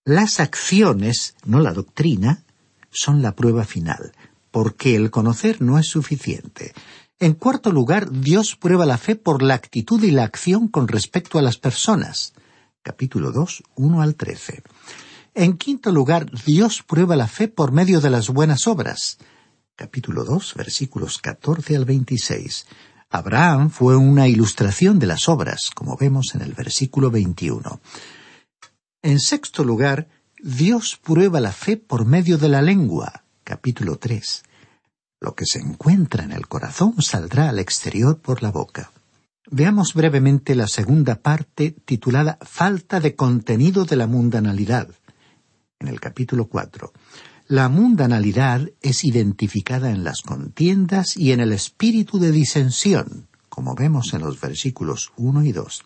Las 0.05 0.39
acciones, 0.39 1.35
no 1.45 1.59
la 1.59 1.73
doctrina, 1.73 2.45
son 2.91 3.23
la 3.23 3.35
prueba 3.35 3.65
final, 3.65 4.13
porque 4.53 4.95
el 4.95 5.11
conocer 5.11 5.61
no 5.61 5.81
es 5.81 5.89
suficiente. 5.89 6.75
En 7.23 7.35
cuarto 7.35 7.71
lugar, 7.71 8.11
Dios 8.11 8.57
prueba 8.57 8.87
la 8.87 8.97
fe 8.97 9.15
por 9.15 9.43
la 9.43 9.53
actitud 9.53 10.03
y 10.03 10.11
la 10.11 10.25
acción 10.25 10.69
con 10.69 10.89
respecto 10.89 11.39
a 11.39 11.43
las 11.43 11.59
personas. 11.59 12.33
Capítulo 12.81 13.31
2, 13.31 13.63
1 13.75 14.01
al 14.01 14.15
13. 14.15 14.63
En 15.35 15.59
quinto 15.59 15.93
lugar, 15.93 16.31
Dios 16.47 16.83
prueba 16.83 17.17
la 17.17 17.29
fe 17.29 17.49
por 17.49 17.73
medio 17.73 18.01
de 18.01 18.09
las 18.09 18.31
buenas 18.31 18.67
obras. 18.67 19.19
Capítulo 19.77 20.25
2, 20.25 20.55
versículos 20.55 21.19
14 21.19 21.77
al 21.77 21.85
26. 21.85 22.65
Abraham 23.11 23.69
fue 23.69 23.99
una 23.99 24.27
ilustración 24.27 24.99
de 24.99 25.07
las 25.07 25.29
obras, 25.29 25.71
como 25.75 25.99
vemos 25.99 26.35
en 26.35 26.41
el 26.41 26.55
versículo 26.55 27.11
21. 27.11 27.83
En 29.03 29.21
sexto 29.21 29.63
lugar, 29.63 30.09
Dios 30.43 30.97
prueba 30.97 31.39
la 31.41 31.53
fe 31.53 31.77
por 31.77 32.07
medio 32.07 32.39
de 32.39 32.49
la 32.49 32.63
lengua. 32.63 33.25
Capítulo 33.45 33.99
3. 33.99 34.43
Lo 35.21 35.35
que 35.35 35.45
se 35.45 35.59
encuentra 35.59 36.25
en 36.25 36.33
el 36.33 36.49
corazón 36.49 37.03
saldrá 37.03 37.51
al 37.51 37.59
exterior 37.59 38.19
por 38.19 38.43
la 38.43 38.51
boca. 38.51 38.91
Veamos 39.51 39.93
brevemente 39.93 40.55
la 40.55 40.67
segunda 40.67 41.17
parte 41.17 41.73
titulada 41.85 42.39
Falta 42.41 43.01
de 43.01 43.15
contenido 43.15 43.85
de 43.85 43.97
la 43.97 44.07
mundanalidad. 44.07 44.89
En 45.79 45.89
el 45.89 46.01
capítulo 46.01 46.47
4. 46.49 46.93
La 47.49 47.69
mundanalidad 47.69 48.71
es 48.81 49.05
identificada 49.05 49.91
en 49.91 50.05
las 50.05 50.23
contiendas 50.23 51.17
y 51.17 51.33
en 51.33 51.41
el 51.41 51.53
espíritu 51.53 52.19
de 52.19 52.31
disensión, 52.31 53.29
como 53.49 53.75
vemos 53.75 54.15
en 54.15 54.21
los 54.21 54.41
versículos 54.41 55.13
1 55.17 55.45
y 55.45 55.53
2. 55.53 55.85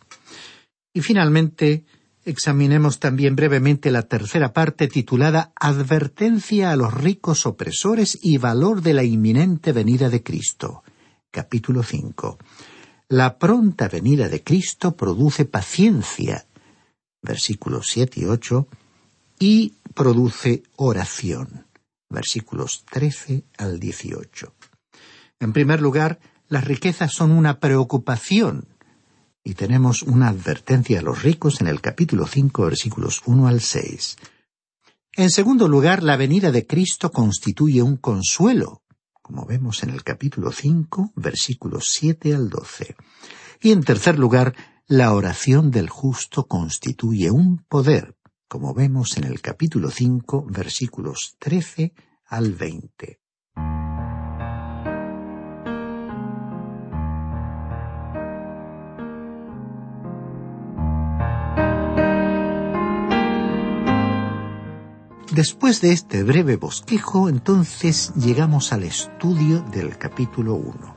Y 0.93 1.01
finalmente, 1.01 1.85
Examinemos 2.27 3.01
también 3.01 3.37
brevemente 3.37 3.91
la 3.91 4.03
tercera 4.03 4.55
parte 4.55 4.89
titulada 4.89 5.53
Advertencia 5.57 6.71
a 6.71 6.77
los 6.77 6.95
ricos 6.95 7.45
opresores 7.45 8.19
y 8.23 8.39
valor 8.39 8.81
de 8.81 8.95
la 8.95 9.05
inminente 9.05 9.73
venida 9.73 10.09
de 10.09 10.23
Cristo. 10.23 10.83
Capítulo 11.31 11.83
5. 11.83 12.39
La 13.09 13.39
pronta 13.39 13.89
venida 13.89 14.31
de 14.31 14.43
Cristo 14.43 14.97
produce 14.97 15.45
paciencia. 15.45 16.47
Versículos 17.21 17.89
7 17.91 18.21
y 18.21 18.25
8. 18.25 18.69
Y 19.39 19.75
produce 19.93 20.63
oración. 20.77 21.67
Versículos 22.09 22.87
13 22.91 23.45
al 23.59 23.79
18. 23.79 24.55
En 25.41 25.53
primer 25.53 25.83
lugar, 25.83 26.21
las 26.49 26.65
riquezas 26.65 27.13
son 27.13 27.33
una 27.33 27.61
preocupación 27.61 28.74
y 29.45 29.55
tenemos 29.55 30.03
una 30.03 30.29
advertencia 30.29 30.99
a 30.99 31.03
los 31.03 31.23
ricos 31.23 31.61
en 31.61 31.67
el 31.67 31.83
capítulo 31.83 32.27
5, 32.27 32.65
versículos 32.65 33.21
1 33.27 33.47
al 33.47 33.61
6. 33.61 34.17
En 35.17 35.31
segundo 35.31 35.69
lugar, 35.69 36.03
la 36.03 36.17
venida 36.17 36.51
de 36.51 36.67
Cristo 36.67 37.13
constituye 37.13 37.83
un 37.83 37.99
consuelo, 37.99 38.83
como 39.21 39.45
vemos 39.45 39.83
en 39.83 39.91
el 39.91 40.03
capítulo 40.03 40.51
5, 40.51 41.13
versículos 41.15 41.91
7 41.91 42.35
al 42.35 42.49
12. 42.49 42.97
Y 43.61 43.73
en 43.73 43.85
tercer 43.85 44.19
lugar, 44.19 44.55
la 44.87 45.13
oración 45.13 45.71
del 45.71 45.91
justo 45.91 46.47
constituye 46.47 47.31
un 47.31 47.59
poder, 47.69 48.17
como 48.49 48.73
vemos 48.73 49.17
en 49.19 49.25
el 49.25 49.43
capítulo 49.43 49.91
5, 49.91 50.47
versículos 50.49 51.37
13 51.39 51.93
al 52.27 52.55
20. 52.55 53.24
Después 65.35 65.81
de 65.81 65.91
este 65.91 66.23
breve 66.23 66.55
bosquejo, 66.55 67.29
entonces 67.29 68.13
llegamos 68.15 68.73
al 68.73 68.85
estudio 68.85 69.63
del 69.63 69.99
capítulo 69.99 70.55
1. 70.55 70.97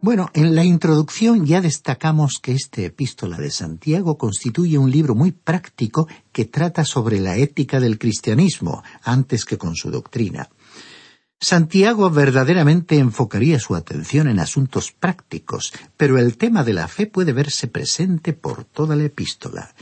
Bueno, 0.00 0.30
en 0.34 0.54
la 0.54 0.62
introducción 0.62 1.44
ya 1.44 1.60
destacamos 1.60 2.38
que 2.40 2.52
esta 2.52 2.82
epístola 2.82 3.38
de 3.38 3.50
Santiago 3.50 4.18
constituye 4.18 4.78
un 4.78 4.92
libro 4.92 5.16
muy 5.16 5.32
práctico 5.32 6.06
que 6.30 6.44
trata 6.44 6.84
sobre 6.84 7.18
la 7.18 7.38
ética 7.38 7.80
del 7.80 7.98
cristianismo, 7.98 8.84
antes 9.02 9.44
que 9.44 9.58
con 9.58 9.74
su 9.74 9.90
doctrina. 9.90 10.48
Santiago 11.40 12.08
verdaderamente 12.08 12.98
enfocaría 12.98 13.58
su 13.58 13.74
atención 13.74 14.28
en 14.28 14.38
asuntos 14.38 14.92
prácticos, 14.92 15.72
pero 15.96 16.18
el 16.18 16.36
tema 16.36 16.62
de 16.62 16.72
la 16.72 16.86
fe 16.86 17.08
puede 17.08 17.32
verse 17.32 17.66
presente 17.66 18.32
por 18.32 18.62
toda 18.62 18.94
la 18.94 19.02
epístola. 19.02 19.74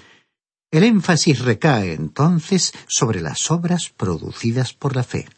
El 0.75 0.83
énfasis 0.83 1.39
recae 1.39 1.95
entonces 1.95 2.73
sobre 2.89 3.21
las 3.21 3.49
obras 3.53 3.93
producidas 3.97 4.73
por 4.73 4.97
la 4.97 5.05
fe. 5.05 5.29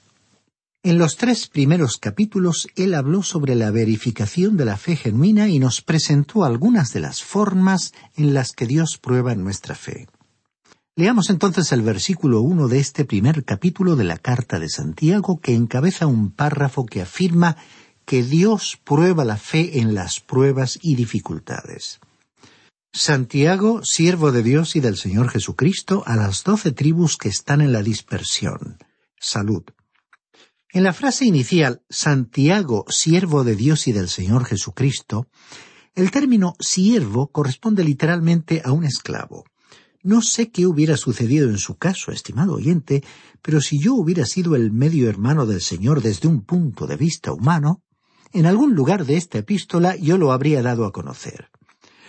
En 0.82 0.96
los 0.96 1.18
tres 1.18 1.46
primeros 1.48 1.98
capítulos 1.98 2.68
él 2.74 2.94
habló 2.94 3.22
sobre 3.22 3.54
la 3.54 3.70
verificación 3.70 4.56
de 4.56 4.64
la 4.64 4.78
fe 4.78 4.96
genuina 4.96 5.46
y 5.48 5.58
nos 5.58 5.82
presentó 5.82 6.46
algunas 6.46 6.94
de 6.94 7.00
las 7.00 7.22
formas 7.22 7.92
en 8.16 8.32
las 8.32 8.52
que 8.52 8.66
Dios 8.66 8.96
prueba 8.96 9.34
nuestra 9.34 9.74
fe. 9.74 10.06
Leamos 10.94 11.28
entonces 11.28 11.70
el 11.70 11.82
versículo 11.82 12.40
uno 12.40 12.66
de 12.66 12.78
este 12.78 13.04
primer 13.04 13.44
capítulo 13.44 13.94
de 13.94 14.04
la 14.04 14.16
carta 14.16 14.58
de 14.58 14.70
Santiago 14.70 15.38
que 15.38 15.52
encabeza 15.54 16.06
un 16.06 16.30
párrafo 16.30 16.86
que 16.86 17.02
afirma 17.02 17.58
que 18.06 18.22
Dios 18.22 18.78
prueba 18.82 19.26
la 19.26 19.36
fe 19.36 19.80
en 19.80 19.94
las 19.94 20.18
pruebas 20.18 20.78
y 20.80 20.94
dificultades. 20.94 22.00
Santiago, 22.92 23.84
siervo 23.84 24.32
de 24.32 24.42
Dios 24.42 24.74
y 24.74 24.80
del 24.80 24.96
Señor 24.96 25.28
Jesucristo, 25.28 26.02
a 26.06 26.16
las 26.16 26.44
doce 26.44 26.72
tribus 26.72 27.18
que 27.18 27.28
están 27.28 27.60
en 27.60 27.72
la 27.72 27.82
dispersión. 27.82 28.78
Salud. 29.20 29.64
En 30.72 30.82
la 30.82 30.92
frase 30.92 31.24
inicial, 31.24 31.82
Santiago, 31.88 32.84
siervo 32.88 33.44
de 33.44 33.54
Dios 33.54 33.86
y 33.86 33.92
del 33.92 34.08
Señor 34.08 34.44
Jesucristo, 34.44 35.28
el 35.94 36.10
término 36.10 36.54
siervo 36.58 37.28
corresponde 37.28 37.84
literalmente 37.84 38.62
a 38.64 38.72
un 38.72 38.84
esclavo. 38.84 39.44
No 40.02 40.22
sé 40.22 40.50
qué 40.50 40.66
hubiera 40.66 40.96
sucedido 40.96 41.48
en 41.50 41.58
su 41.58 41.76
caso, 41.76 42.12
estimado 42.12 42.54
oyente, 42.54 43.02
pero 43.42 43.60
si 43.60 43.78
yo 43.78 43.94
hubiera 43.94 44.24
sido 44.24 44.56
el 44.56 44.70
medio 44.70 45.08
hermano 45.08 45.46
del 45.46 45.60
Señor 45.60 46.02
desde 46.02 46.28
un 46.28 46.42
punto 46.42 46.86
de 46.86 46.96
vista 46.96 47.32
humano, 47.32 47.82
en 48.32 48.46
algún 48.46 48.74
lugar 48.74 49.04
de 49.04 49.16
esta 49.16 49.38
epístola 49.38 49.96
yo 49.96 50.18
lo 50.18 50.32
habría 50.32 50.62
dado 50.62 50.84
a 50.84 50.92
conocer 50.92 51.50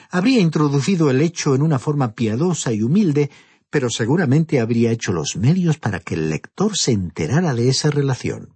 habría 0.09 0.39
introducido 0.39 1.09
el 1.09 1.21
hecho 1.21 1.55
en 1.55 1.61
una 1.61 1.79
forma 1.79 2.13
piadosa 2.13 2.73
y 2.73 2.81
humilde, 2.81 3.29
pero 3.69 3.89
seguramente 3.89 4.59
habría 4.59 4.91
hecho 4.91 5.11
los 5.11 5.35
medios 5.35 5.77
para 5.77 5.99
que 5.99 6.15
el 6.15 6.29
lector 6.29 6.77
se 6.77 6.91
enterara 6.91 7.53
de 7.53 7.69
esa 7.69 7.89
relación. 7.91 8.55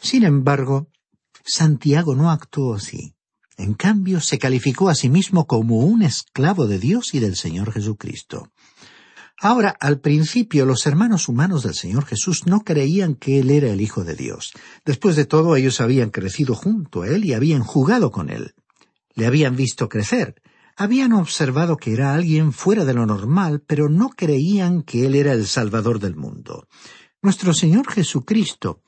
Sin 0.00 0.24
embargo, 0.24 0.88
Santiago 1.44 2.14
no 2.14 2.30
actuó 2.30 2.74
así. 2.74 3.14
En 3.56 3.74
cambio, 3.74 4.20
se 4.20 4.38
calificó 4.38 4.88
a 4.88 4.94
sí 4.94 5.08
mismo 5.08 5.46
como 5.46 5.78
un 5.78 6.02
esclavo 6.02 6.66
de 6.66 6.78
Dios 6.78 7.14
y 7.14 7.20
del 7.20 7.36
Señor 7.36 7.72
Jesucristo. 7.72 8.50
Ahora, 9.40 9.76
al 9.80 10.00
principio, 10.00 10.64
los 10.64 10.86
hermanos 10.86 11.28
humanos 11.28 11.62
del 11.62 11.74
Señor 11.74 12.04
Jesús 12.06 12.46
no 12.46 12.60
creían 12.60 13.14
que 13.14 13.40
Él 13.40 13.50
era 13.50 13.68
el 13.68 13.80
Hijo 13.80 14.04
de 14.04 14.14
Dios. 14.14 14.52
Después 14.84 15.16
de 15.16 15.26
todo, 15.26 15.56
ellos 15.56 15.80
habían 15.80 16.10
crecido 16.10 16.54
junto 16.54 17.02
a 17.02 17.08
Él 17.08 17.24
y 17.24 17.34
habían 17.34 17.62
jugado 17.62 18.10
con 18.10 18.30
Él. 18.30 18.54
Le 19.14 19.26
habían 19.26 19.54
visto 19.54 19.88
crecer, 19.88 20.36
habían 20.76 21.12
observado 21.12 21.76
que 21.76 21.92
era 21.92 22.14
alguien 22.14 22.52
fuera 22.52 22.84
de 22.84 22.94
lo 22.94 23.06
normal, 23.06 23.62
pero 23.66 23.88
no 23.88 24.10
creían 24.10 24.82
que 24.82 25.06
Él 25.06 25.14
era 25.14 25.32
el 25.32 25.46
Salvador 25.46 26.00
del 26.00 26.16
mundo. 26.16 26.68
Nuestro 27.22 27.54
Señor 27.54 27.90
Jesucristo 27.90 28.82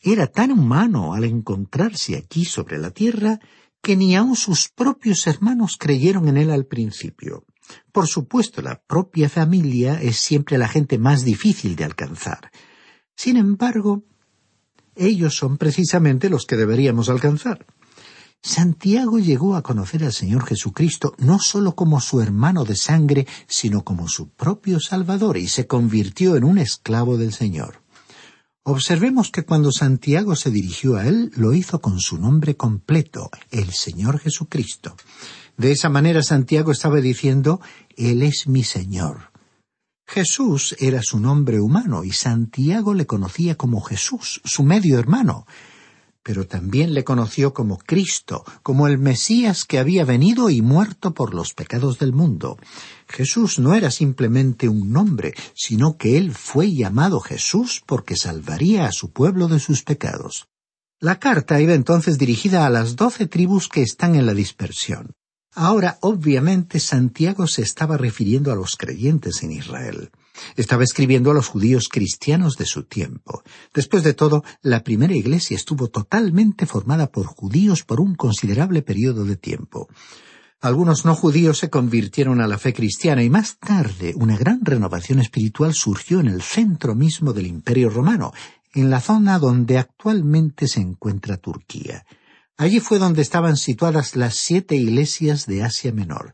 era 0.00 0.26
tan 0.26 0.50
humano 0.50 1.14
al 1.14 1.24
encontrarse 1.24 2.16
aquí 2.16 2.44
sobre 2.44 2.78
la 2.78 2.90
tierra 2.90 3.40
que 3.80 3.96
ni 3.96 4.14
aun 4.14 4.36
sus 4.36 4.68
propios 4.68 5.26
hermanos 5.26 5.76
creyeron 5.78 6.28
en 6.28 6.36
él 6.36 6.50
al 6.50 6.66
principio. 6.66 7.44
Por 7.90 8.06
supuesto, 8.06 8.62
la 8.62 8.80
propia 8.80 9.28
familia 9.28 10.00
es 10.00 10.16
siempre 10.18 10.58
la 10.58 10.68
gente 10.68 10.98
más 10.98 11.24
difícil 11.24 11.74
de 11.74 11.84
alcanzar. 11.84 12.50
Sin 13.16 13.36
embargo, 13.36 14.04
ellos 14.94 15.36
son 15.36 15.58
precisamente 15.58 16.28
los 16.28 16.46
que 16.46 16.56
deberíamos 16.56 17.08
alcanzar. 17.08 17.66
Santiago 18.44 19.20
llegó 19.20 19.54
a 19.54 19.62
conocer 19.62 20.02
al 20.02 20.12
Señor 20.12 20.44
Jesucristo 20.44 21.14
no 21.18 21.38
sólo 21.38 21.76
como 21.76 22.00
su 22.00 22.20
hermano 22.20 22.64
de 22.64 22.74
sangre, 22.74 23.28
sino 23.46 23.84
como 23.84 24.08
su 24.08 24.30
propio 24.30 24.80
Salvador, 24.80 25.36
y 25.36 25.46
se 25.46 25.68
convirtió 25.68 26.34
en 26.34 26.42
un 26.42 26.58
esclavo 26.58 27.16
del 27.16 27.32
Señor. 27.32 27.82
Observemos 28.64 29.30
que 29.30 29.44
cuando 29.44 29.70
Santiago 29.70 30.34
se 30.34 30.50
dirigió 30.50 30.96
a 30.96 31.06
él, 31.06 31.30
lo 31.36 31.54
hizo 31.54 31.80
con 31.80 32.00
su 32.00 32.18
nombre 32.18 32.56
completo, 32.56 33.30
el 33.52 33.72
Señor 33.72 34.18
Jesucristo. 34.18 34.96
De 35.56 35.70
esa 35.70 35.88
manera 35.88 36.22
Santiago 36.24 36.72
estaba 36.72 37.00
diciendo, 37.00 37.60
Él 37.96 38.22
es 38.22 38.48
mi 38.48 38.64
Señor. 38.64 39.30
Jesús 40.04 40.74
era 40.80 41.00
su 41.02 41.20
nombre 41.20 41.60
humano 41.60 42.02
y 42.02 42.10
Santiago 42.10 42.92
le 42.92 43.06
conocía 43.06 43.54
como 43.54 43.80
Jesús, 43.80 44.40
su 44.44 44.64
medio 44.64 44.98
hermano 44.98 45.46
pero 46.22 46.46
también 46.46 46.94
le 46.94 47.04
conoció 47.04 47.52
como 47.52 47.78
Cristo, 47.78 48.44
como 48.62 48.86
el 48.86 48.98
Mesías 48.98 49.64
que 49.64 49.78
había 49.78 50.04
venido 50.04 50.50
y 50.50 50.62
muerto 50.62 51.14
por 51.14 51.34
los 51.34 51.52
pecados 51.54 51.98
del 51.98 52.12
mundo. 52.12 52.58
Jesús 53.08 53.58
no 53.58 53.74
era 53.74 53.90
simplemente 53.90 54.68
un 54.68 54.92
nombre, 54.92 55.34
sino 55.54 55.96
que 55.96 56.16
él 56.16 56.32
fue 56.32 56.72
llamado 56.72 57.20
Jesús 57.20 57.82
porque 57.84 58.16
salvaría 58.16 58.86
a 58.86 58.92
su 58.92 59.10
pueblo 59.10 59.48
de 59.48 59.60
sus 59.60 59.82
pecados. 59.82 60.46
La 61.00 61.18
carta 61.18 61.60
iba 61.60 61.74
entonces 61.74 62.16
dirigida 62.16 62.64
a 62.64 62.70
las 62.70 62.94
doce 62.94 63.26
tribus 63.26 63.68
que 63.68 63.82
están 63.82 64.14
en 64.14 64.24
la 64.24 64.34
dispersión. 64.34 65.12
Ahora, 65.54 65.98
obviamente, 66.00 66.78
Santiago 66.78 67.46
se 67.46 67.62
estaba 67.62 67.96
refiriendo 67.98 68.52
a 68.52 68.54
los 68.54 68.76
creyentes 68.76 69.42
en 69.42 69.52
Israel. 69.52 70.10
Estaba 70.56 70.84
escribiendo 70.84 71.30
a 71.30 71.34
los 71.34 71.48
judíos 71.48 71.88
cristianos 71.88 72.56
de 72.56 72.66
su 72.66 72.84
tiempo. 72.84 73.42
Después 73.74 74.02
de 74.02 74.14
todo, 74.14 74.44
la 74.62 74.82
primera 74.82 75.14
iglesia 75.14 75.56
estuvo 75.56 75.88
totalmente 75.88 76.66
formada 76.66 77.08
por 77.08 77.26
judíos 77.26 77.82
por 77.84 78.00
un 78.00 78.14
considerable 78.14 78.82
periodo 78.82 79.24
de 79.24 79.36
tiempo. 79.36 79.88
Algunos 80.60 81.04
no 81.04 81.16
judíos 81.16 81.58
se 81.58 81.70
convirtieron 81.70 82.40
a 82.40 82.46
la 82.46 82.56
fe 82.56 82.72
cristiana 82.72 83.24
y 83.24 83.30
más 83.30 83.58
tarde 83.58 84.14
una 84.16 84.36
gran 84.36 84.64
renovación 84.64 85.18
espiritual 85.18 85.74
surgió 85.74 86.20
en 86.20 86.28
el 86.28 86.40
centro 86.40 86.94
mismo 86.94 87.32
del 87.32 87.48
Imperio 87.48 87.90
romano, 87.90 88.32
en 88.72 88.88
la 88.88 89.00
zona 89.00 89.40
donde 89.40 89.78
actualmente 89.78 90.68
se 90.68 90.80
encuentra 90.80 91.36
Turquía. 91.36 92.06
Allí 92.56 92.78
fue 92.78 93.00
donde 93.00 93.22
estaban 93.22 93.56
situadas 93.56 94.14
las 94.14 94.36
siete 94.36 94.76
iglesias 94.76 95.46
de 95.46 95.64
Asia 95.64 95.92
Menor. 95.92 96.32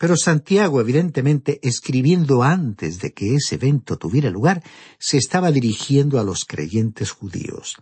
Pero 0.00 0.16
Santiago, 0.16 0.80
evidentemente, 0.80 1.60
escribiendo 1.62 2.42
antes 2.42 3.00
de 3.00 3.12
que 3.12 3.34
ese 3.34 3.56
evento 3.56 3.98
tuviera 3.98 4.30
lugar, 4.30 4.62
se 4.98 5.18
estaba 5.18 5.52
dirigiendo 5.52 6.18
a 6.18 6.24
los 6.24 6.46
creyentes 6.46 7.10
judíos. 7.10 7.76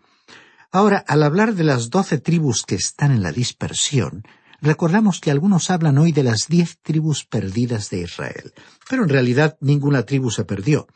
Ahora, 0.73 1.05
al 1.07 1.23
hablar 1.23 1.55
de 1.55 1.63
las 1.63 1.91
doce 1.91 2.19
tribus 2.19 2.65
que 2.65 2.75
están 2.75 3.13
en 3.13 3.23
la 3.23 3.31
dispersión, 3.31 4.25
recordamos 4.61 5.21
que 5.21 5.31
algunos 5.31 5.71
hablan 5.71 5.97
hoy 5.97 6.11
de 6.11 6.25
las 6.25 6.49
diez 6.49 6.79
tribus 6.83 7.25
perdidas 7.25 7.89
de 7.89 8.01
Israel, 8.01 8.53
pero 8.91 9.05
en 9.05 9.11
realidad 9.11 9.57
ninguna 9.61 10.03
tribu 10.03 10.33
se 10.33 10.45
perdió. 10.45 10.89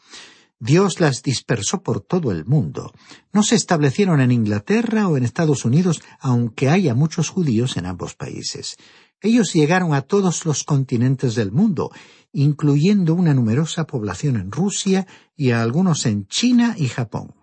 Dios 0.59 0.99
las 0.99 1.23
dispersó 1.23 1.83
por 1.83 2.01
todo 2.01 2.33
el 2.33 2.47
mundo. 2.47 2.93
No 3.33 3.45
se 3.45 3.55
establecieron 3.55 4.21
en 4.21 4.33
Inglaterra 4.33 5.07
o 5.07 5.17
en 5.17 5.23
Estados 5.23 5.65
Unidos, 5.65 6.03
aunque 6.19 6.69
haya 6.69 6.97
muchos 6.97 7.29
judíos 7.29 7.77
en 7.77 7.87
ambos 7.87 8.15
países. 8.15 8.77
Ellos 9.23 9.53
llegaron 9.53 9.95
a 9.95 10.03
todos 10.03 10.45
los 10.45 10.65
continentes 10.65 11.37
del 11.37 11.53
mundo, 11.53 11.93
incluyendo 12.33 13.15
una 13.15 13.35
numerosa 13.35 13.87
población 13.87 14.37
en 14.37 14.51
Rusia 14.51 15.07
y 15.37 15.53
a 15.53 15.63
algunos 15.63 16.07
en 16.07 16.27
China 16.27 16.75
y 16.77 16.89
Japón. 16.89 17.35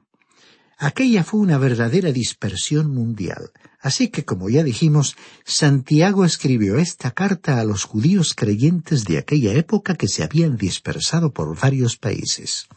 Aquella 0.77 1.23
fue 1.23 1.39
una 1.39 1.57
verdadera 1.57 2.11
dispersión 2.11 2.89
mundial. 2.93 3.51
Así 3.81 4.09
que, 4.09 4.25
como 4.25 4.49
ya 4.49 4.63
dijimos, 4.63 5.15
Santiago 5.45 6.25
escribió 6.25 6.77
esta 6.77 7.11
carta 7.11 7.59
a 7.59 7.63
los 7.63 7.85
judíos 7.85 8.33
creyentes 8.33 9.05
de 9.05 9.17
aquella 9.17 9.53
época 9.53 9.95
que 9.95 10.07
se 10.07 10.23
habían 10.23 10.57
dispersado 10.57 11.33
por 11.33 11.57
varios 11.57 11.97
países. 11.97 12.67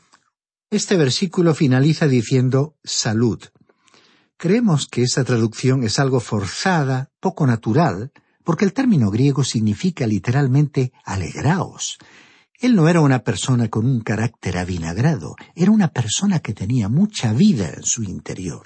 Este 0.70 0.96
versículo 0.96 1.54
finaliza 1.54 2.06
diciendo 2.06 2.76
salud. 2.82 3.40
Creemos 4.36 4.86
que 4.86 5.02
esa 5.02 5.22
traducción 5.22 5.84
es 5.84 5.98
algo 5.98 6.18
forzada, 6.18 7.10
poco 7.20 7.46
natural, 7.46 8.10
porque 8.44 8.64
el 8.64 8.72
término 8.72 9.10
griego 9.10 9.44
significa 9.44 10.06
literalmente 10.06 10.92
alegraos. 11.04 11.98
Él 12.58 12.76
no 12.76 12.88
era 12.88 13.00
una 13.00 13.24
persona 13.24 13.68
con 13.68 13.86
un 13.86 14.00
carácter 14.00 14.56
avinagrado, 14.56 15.34
era 15.54 15.70
una 15.70 15.88
persona 15.88 16.40
que 16.40 16.54
tenía 16.54 16.88
mucha 16.88 17.32
vida 17.32 17.72
en 17.76 17.82
su 17.82 18.04
interior. 18.04 18.62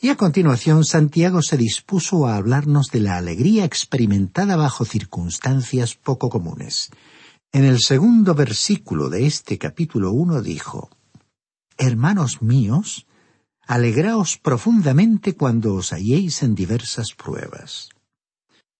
Y 0.00 0.10
a 0.10 0.16
continuación 0.16 0.84
Santiago 0.84 1.42
se 1.42 1.56
dispuso 1.56 2.26
a 2.26 2.36
hablarnos 2.36 2.88
de 2.88 3.00
la 3.00 3.16
alegría 3.16 3.64
experimentada 3.64 4.56
bajo 4.56 4.84
circunstancias 4.84 5.94
poco 5.94 6.28
comunes. 6.28 6.90
En 7.50 7.64
el 7.64 7.80
segundo 7.80 8.34
versículo 8.34 9.08
de 9.08 9.26
este 9.26 9.58
capítulo 9.58 10.12
uno 10.12 10.42
dijo 10.42 10.90
Hermanos 11.76 12.42
míos, 12.42 13.06
alegraos 13.66 14.38
profundamente 14.38 15.34
cuando 15.34 15.74
os 15.74 15.92
halléis 15.92 16.42
en 16.42 16.54
diversas 16.54 17.12
pruebas. 17.16 17.90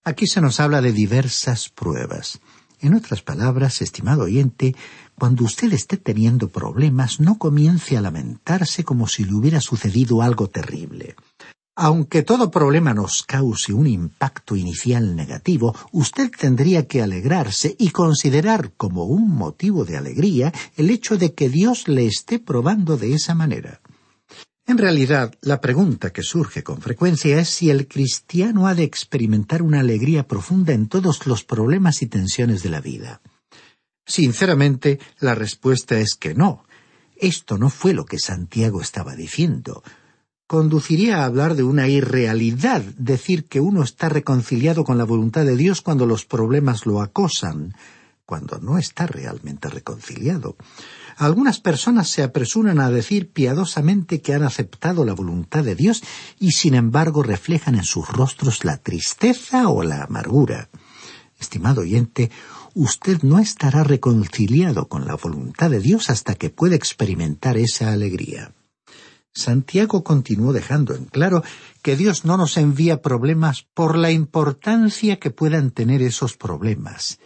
Aquí 0.05 0.27
se 0.27 0.41
nos 0.41 0.61
habla 0.61 0.81
de 0.81 0.93
diversas 0.93 1.69
pruebas. 1.69 2.41
En 2.81 2.95
otras 2.95 3.23
palabras, 3.23 3.83
estimado 3.83 4.23
oyente, 4.23 4.75
cuando 5.17 5.45
usted 5.45 5.73
esté 5.73 5.97
teniendo 5.97 6.49
problemas, 6.49 7.19
no 7.19 7.39
comience 7.39 7.97
a 7.97 8.01
lamentarse 8.01 8.85
como 8.85 9.09
si 9.09 9.25
le 9.25 9.35
hubiera 9.35 9.61
sucedido 9.61 10.23
algo 10.23 10.49
terrible. 10.49 11.17
Aunque 11.81 12.23
todo 12.23 12.51
problema 12.51 12.93
nos 12.95 13.23
cause 13.23 13.73
un 13.73 13.87
impacto 13.87 14.57
inicial 14.57 15.15
negativo, 15.15 15.77
usted 15.93 16.31
tendría 16.31 16.89
que 16.89 17.03
alegrarse 17.03 17.77
y 17.79 17.91
considerar 17.91 18.73
como 18.77 19.05
un 19.05 19.29
motivo 19.29 19.85
de 19.85 19.97
alegría 19.97 20.53
el 20.77 20.91
hecho 20.91 21.17
de 21.17 21.35
que 21.35 21.49
Dios 21.49 21.87
le 21.87 22.07
esté 22.07 22.39
probando 22.41 22.97
de 22.97 23.15
esa 23.15 23.35
manera. 23.35 23.81
En 24.69 24.77
realidad, 24.77 25.33
la 25.41 25.63
pregunta 25.63 26.13
que 26.13 26.23
surge 26.23 26.63
con 26.63 26.83
frecuencia 26.83 27.41
es 27.41 27.49
si 27.49 27.71
el 27.71 27.89
cristiano 27.89 28.67
ha 28.67 28.75
de 28.75 28.83
experimentar 28.83 29.63
una 29.63 29.81
alegría 29.81 30.29
profunda 30.29 30.75
en 30.75 30.89
todos 30.89 31.27
los 31.27 31.43
problemas 31.43 32.03
y 32.03 32.07
tensiones 32.07 32.63
de 32.63 32.69
la 32.69 32.83
vida. 32.83 33.23
Sinceramente, 34.05 35.01
la 35.21 35.35
respuesta 35.35 35.99
es 35.99 36.15
que 36.15 36.35
no. 36.35 36.67
Esto 37.17 37.57
no 37.57 37.71
fue 37.71 37.95
lo 37.95 38.05
que 38.05 38.19
Santiago 38.19 38.83
estaba 38.83 39.17
diciendo. 39.17 39.83
Conduciría 40.47 41.23
a 41.23 41.25
hablar 41.25 41.55
de 41.55 41.63
una 41.63 41.89
irrealidad 41.89 42.83
decir 42.99 43.47
que 43.47 43.61
uno 43.61 43.83
está 43.83 44.11
reconciliado 44.11 44.85
con 44.85 44.99
la 44.99 45.05
voluntad 45.05 45.47
de 45.47 45.57
Dios 45.57 45.81
cuando 45.81 46.05
los 46.05 46.27
problemas 46.27 46.85
lo 46.85 47.01
acosan, 47.01 47.73
cuando 48.29 48.59
no 48.59 48.77
está 48.77 49.07
realmente 49.07 49.71
reconciliado. 49.71 50.59
Algunas 51.17 51.61
personas 51.61 52.11
se 52.11 52.23
apresuran 52.23 52.79
a 52.79 52.91
decir 52.91 53.33
piadosamente 53.33 54.21
que 54.21 54.35
han 54.35 54.43
aceptado 54.43 55.07
la 55.07 55.15
voluntad 55.15 55.65
de 55.65 55.75
Dios 55.75 56.03
y 56.39 56.51
sin 56.51 56.75
embargo 56.75 57.23
reflejan 57.23 57.75
en 57.77 57.85
sus 57.85 58.07
rostros 58.07 58.67
la 58.67 58.77
tristeza 58.77 59.71
o 59.71 59.83
la 59.83 60.03
amargura. 60.03 60.69
Estimado 61.41 61.81
oyente, 61.81 62.31
usted 62.75 63.23
no 63.23 63.39
estará 63.39 63.83
reconciliado 63.83 64.89
con 64.89 65.07
la 65.07 65.15
voluntad 65.15 65.71
de 65.71 65.81
Dios 65.81 66.11
hasta 66.11 66.35
que 66.35 66.51
pueda 66.51 66.75
experimentar 66.77 67.57
esa 67.57 67.95
alegría. 67.95 68.53
Santiago 69.33 70.05
continuó 70.05 70.53
dejando 70.53 70.95
en 70.95 71.07
claro 71.07 71.43
que 71.81 71.97
Dios 71.97 72.27
no 72.27 72.37
nos 72.37 72.59
envía 72.59 73.01
problemas 73.01 73.67
por 73.73 73.97
la 73.97 74.11
importancia 74.11 75.19
que 75.19 75.31
puedan 75.31 75.71
tener 75.71 76.03
esos 76.03 76.37
problemas. 76.37 77.21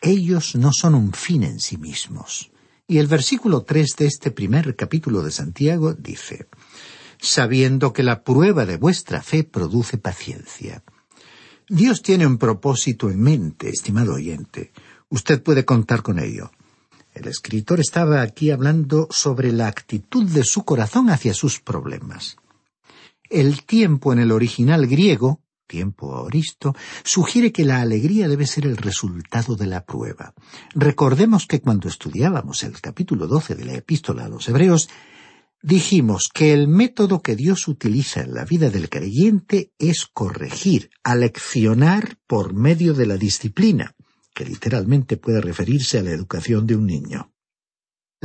Ellos 0.00 0.56
no 0.56 0.72
son 0.72 0.94
un 0.94 1.12
fin 1.12 1.42
en 1.42 1.60
sí 1.60 1.78
mismos. 1.78 2.50
Y 2.86 2.98
el 2.98 3.06
versículo 3.06 3.62
tres 3.62 3.94
de 3.98 4.06
este 4.06 4.30
primer 4.30 4.76
capítulo 4.76 5.22
de 5.22 5.30
Santiago 5.30 5.94
dice 5.94 6.46
sabiendo 7.20 7.92
que 7.92 8.02
la 8.02 8.22
prueba 8.22 8.66
de 8.66 8.76
vuestra 8.76 9.22
fe 9.22 9.44
produce 9.44 9.98
paciencia. 9.98 10.82
Dios 11.68 12.02
tiene 12.02 12.26
un 12.26 12.38
propósito 12.38 13.10
en 13.10 13.20
mente, 13.20 13.68
estimado 13.68 14.14
oyente. 14.14 14.72
Usted 15.08 15.42
puede 15.42 15.64
contar 15.64 16.02
con 16.02 16.18
ello. 16.18 16.50
El 17.14 17.26
escritor 17.26 17.80
estaba 17.80 18.22
aquí 18.22 18.50
hablando 18.50 19.08
sobre 19.10 19.52
la 19.52 19.68
actitud 19.68 20.24
de 20.24 20.44
su 20.44 20.64
corazón 20.64 21.10
hacia 21.10 21.34
sus 21.34 21.60
problemas. 21.60 22.36
El 23.28 23.64
tiempo 23.64 24.12
en 24.12 24.20
el 24.20 24.30
original 24.30 24.86
griego 24.86 25.40
tiempo 25.66 26.14
aoristo, 26.14 26.74
sugiere 27.04 27.52
que 27.52 27.64
la 27.64 27.80
alegría 27.80 28.28
debe 28.28 28.46
ser 28.46 28.66
el 28.66 28.76
resultado 28.76 29.56
de 29.56 29.66
la 29.66 29.84
prueba. 29.84 30.34
Recordemos 30.74 31.46
que 31.46 31.60
cuando 31.60 31.88
estudiábamos 31.88 32.62
el 32.62 32.80
capítulo 32.80 33.26
doce 33.26 33.54
de 33.54 33.64
la 33.64 33.74
epístola 33.74 34.24
a 34.24 34.28
los 34.28 34.48
Hebreos, 34.48 34.88
Dijimos 35.62 36.28
que 36.32 36.52
el 36.52 36.68
método 36.68 37.22
que 37.22 37.34
Dios 37.34 37.66
utiliza 37.66 38.20
en 38.20 38.34
la 38.34 38.44
vida 38.44 38.70
del 38.70 38.88
creyente 38.88 39.72
es 39.78 40.06
corregir, 40.06 40.90
aleccionar 41.02 42.18
por 42.28 42.54
medio 42.54 42.94
de 42.94 43.06
la 43.06 43.16
disciplina, 43.16 43.96
que 44.32 44.44
literalmente 44.44 45.16
puede 45.16 45.40
referirse 45.40 45.98
a 45.98 46.02
la 46.02 46.10
educación 46.10 46.68
de 46.68 46.76
un 46.76 46.86
niño. 46.86 47.32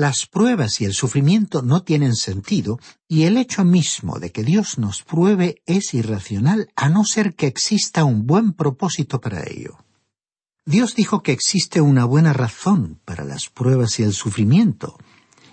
Las 0.02 0.26
pruebas 0.26 0.82
y 0.82 0.86
el 0.86 0.96
sufrimiento 0.96 1.62
no 1.62 1.84
tienen 1.84 2.16
sentido 2.16 2.80
y 3.08 3.26
el 3.26 3.38
hecho 3.38 3.64
mismo 3.64 4.18
de 4.18 4.32
que 4.32 4.42
Dios 4.42 4.80
nos 4.80 5.04
pruebe 5.04 5.62
es 5.68 5.94
irracional 5.94 6.72
a 6.76 6.90
no 6.90 7.06
ser 7.06 7.36
que 7.36 7.46
exista 7.46 8.04
un 8.04 8.26
buen 8.26 8.54
propósito 8.54 9.22
para 9.22 9.44
ello. 9.48 9.78
Dios 10.66 10.96
dijo 10.96 11.22
que 11.22 11.34
existe 11.34 11.82
una 11.82 12.04
buena 12.06 12.34
razón 12.34 13.00
para 13.06 13.24
las 13.24 13.50
pruebas 13.50 14.00
y 14.00 14.02
el 14.02 14.14
sufrimiento, 14.14 14.98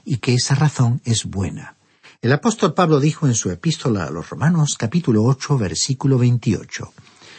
y 0.02 0.16
que 0.16 0.32
esa 0.32 0.54
razón 0.54 1.02
es 1.04 1.26
buena. 1.26 1.76
El 2.22 2.32
apóstol 2.32 2.72
Pablo 2.72 3.00
dijo 3.00 3.26
en 3.26 3.34
su 3.34 3.50
epístola 3.50 4.04
a 4.04 4.10
los 4.10 4.30
Romanos 4.30 4.76
capítulo 4.78 5.24
8 5.24 5.58
versículo 5.58 6.16
28. 6.16 6.90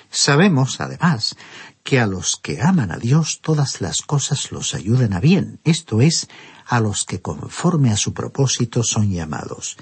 Sabemos, 0.10 0.82
además, 0.82 1.36
que 1.84 2.00
a 2.00 2.08
los 2.08 2.38
que 2.38 2.62
aman 2.62 2.92
a 2.92 2.98
Dios 2.98 3.40
todas 3.42 3.82
las 3.82 4.02
cosas 4.02 4.52
los 4.52 4.74
ayudan 4.74 5.14
a 5.14 5.20
bien, 5.20 5.60
esto 5.64 6.02
es, 6.02 6.28
a 6.66 6.80
los 6.80 7.04
que 7.04 7.22
conforme 7.22 7.92
a 7.92 7.98
su 7.98 8.14
propósito 8.14 8.84
son 8.84 9.12
llamados. 9.12 9.78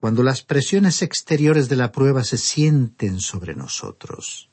Cuando 0.00 0.22
las 0.22 0.42
presiones 0.42 1.02
exteriores 1.02 1.68
de 1.68 1.76
la 1.76 1.92
prueba 1.92 2.24
se 2.24 2.38
sienten 2.38 3.20
sobre 3.20 3.54
nosotros, 3.54 4.49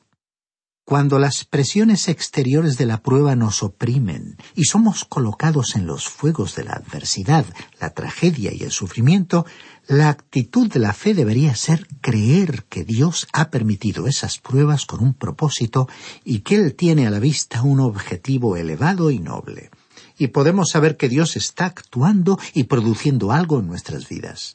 cuando 0.88 1.18
las 1.18 1.44
presiones 1.44 2.08
exteriores 2.08 2.78
de 2.78 2.86
la 2.86 3.02
prueba 3.02 3.36
nos 3.36 3.62
oprimen 3.62 4.38
y 4.54 4.64
somos 4.64 5.04
colocados 5.04 5.76
en 5.76 5.86
los 5.86 6.08
fuegos 6.08 6.56
de 6.56 6.64
la 6.64 6.72
adversidad, 6.72 7.44
la 7.78 7.90
tragedia 7.90 8.54
y 8.54 8.62
el 8.62 8.70
sufrimiento, 8.70 9.44
la 9.86 10.08
actitud 10.08 10.72
de 10.72 10.80
la 10.80 10.94
fe 10.94 11.12
debería 11.12 11.54
ser 11.56 11.86
creer 12.00 12.64
que 12.70 12.84
Dios 12.84 13.28
ha 13.34 13.50
permitido 13.50 14.06
esas 14.06 14.38
pruebas 14.38 14.86
con 14.86 15.04
un 15.04 15.12
propósito 15.12 15.90
y 16.24 16.38
que 16.38 16.54
Él 16.54 16.74
tiene 16.74 17.06
a 17.06 17.10
la 17.10 17.18
vista 17.18 17.60
un 17.60 17.80
objetivo 17.80 18.56
elevado 18.56 19.10
y 19.10 19.18
noble. 19.18 19.68
Y 20.16 20.28
podemos 20.28 20.70
saber 20.70 20.96
que 20.96 21.10
Dios 21.10 21.36
está 21.36 21.66
actuando 21.66 22.38
y 22.54 22.64
produciendo 22.64 23.30
algo 23.30 23.60
en 23.60 23.66
nuestras 23.66 24.08
vidas. 24.08 24.54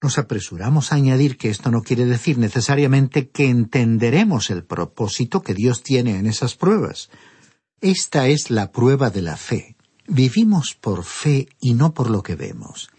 Nos 0.00 0.18
apresuramos 0.18 0.92
a 0.92 0.96
añadir 0.96 1.36
que 1.36 1.50
esto 1.50 1.70
no 1.70 1.82
quiere 1.82 2.04
decir 2.04 2.38
necesariamente 2.38 3.30
que 3.30 3.48
entenderemos 3.48 4.50
el 4.50 4.64
propósito 4.64 5.42
que 5.42 5.54
Dios 5.54 5.82
tiene 5.82 6.18
en 6.18 6.26
esas 6.26 6.54
pruebas. 6.54 7.10
Esta 7.80 8.28
es 8.28 8.50
la 8.50 8.70
prueba 8.70 9.10
de 9.10 9.22
la 9.22 9.36
fe. 9.36 9.76
Vivimos 10.06 10.74
por 10.74 11.04
fe 11.04 11.48
y 11.60 11.74
no 11.74 11.94
por 11.94 12.10
lo 12.10 12.22
que 12.22 12.36
vemos. 12.36 12.90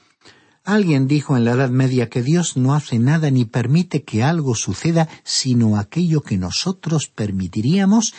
Alguien 0.65 1.07
dijo 1.07 1.37
en 1.37 1.45
la 1.45 1.53
Edad 1.53 1.69
Media 1.69 2.09
que 2.09 2.21
Dios 2.21 2.57
no 2.57 2.75
hace 2.75 2.99
nada 2.99 3.31
ni 3.31 3.45
permite 3.45 4.03
que 4.03 4.21
algo 4.21 4.53
suceda 4.53 5.07
sino 5.23 5.77
aquello 5.77 6.21
que 6.21 6.37
nosotros 6.37 7.07
permitiríamos 7.07 8.13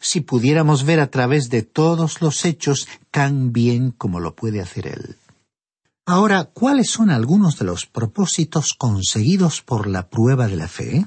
si 0.00 0.20
pudiéramos 0.20 0.84
ver 0.84 1.00
a 1.00 1.10
través 1.10 1.48
de 1.48 1.62
todos 1.62 2.20
los 2.20 2.44
hechos 2.44 2.88
tan 3.10 3.52
bien 3.52 3.92
como 3.92 4.20
lo 4.20 4.34
puede 4.34 4.60
hacer 4.60 4.88
Él. 4.88 5.16
Ahora, 6.12 6.44
¿cuáles 6.44 6.90
son 6.90 7.08
algunos 7.08 7.58
de 7.58 7.64
los 7.64 7.86
propósitos 7.86 8.74
conseguidos 8.74 9.62
por 9.62 9.86
la 9.86 10.10
prueba 10.10 10.46
de 10.46 10.56
la 10.56 10.68
fe? 10.68 11.06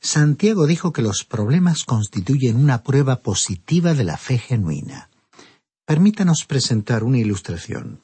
Santiago 0.00 0.66
dijo 0.66 0.90
que 0.90 1.02
los 1.02 1.22
problemas 1.24 1.84
constituyen 1.84 2.56
una 2.56 2.82
prueba 2.82 3.16
positiva 3.16 3.92
de 3.92 4.04
la 4.04 4.16
fe 4.16 4.38
genuina. 4.38 5.10
Permítanos 5.84 6.46
presentar 6.46 7.04
una 7.04 7.18
ilustración. 7.18 8.00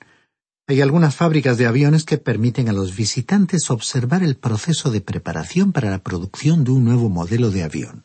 Hay 0.67 0.83
algunas 0.83 1.17
fábricas 1.17 1.57
de 1.57 1.65
aviones 1.65 2.05
que 2.05 2.19
permiten 2.19 2.69
a 2.69 2.75
los 2.75 2.95
visitantes 2.95 3.71
observar 3.71 4.23
el 4.23 4.37
proceso 4.37 4.91
de 4.91 5.01
preparación 5.01 5.73
para 5.73 5.89
la 5.89 6.01
producción 6.01 6.63
de 6.63 6.73
un 6.73 6.85
nuevo 6.85 7.09
modelo 7.09 7.51
de 7.51 7.63
avión. 7.63 8.05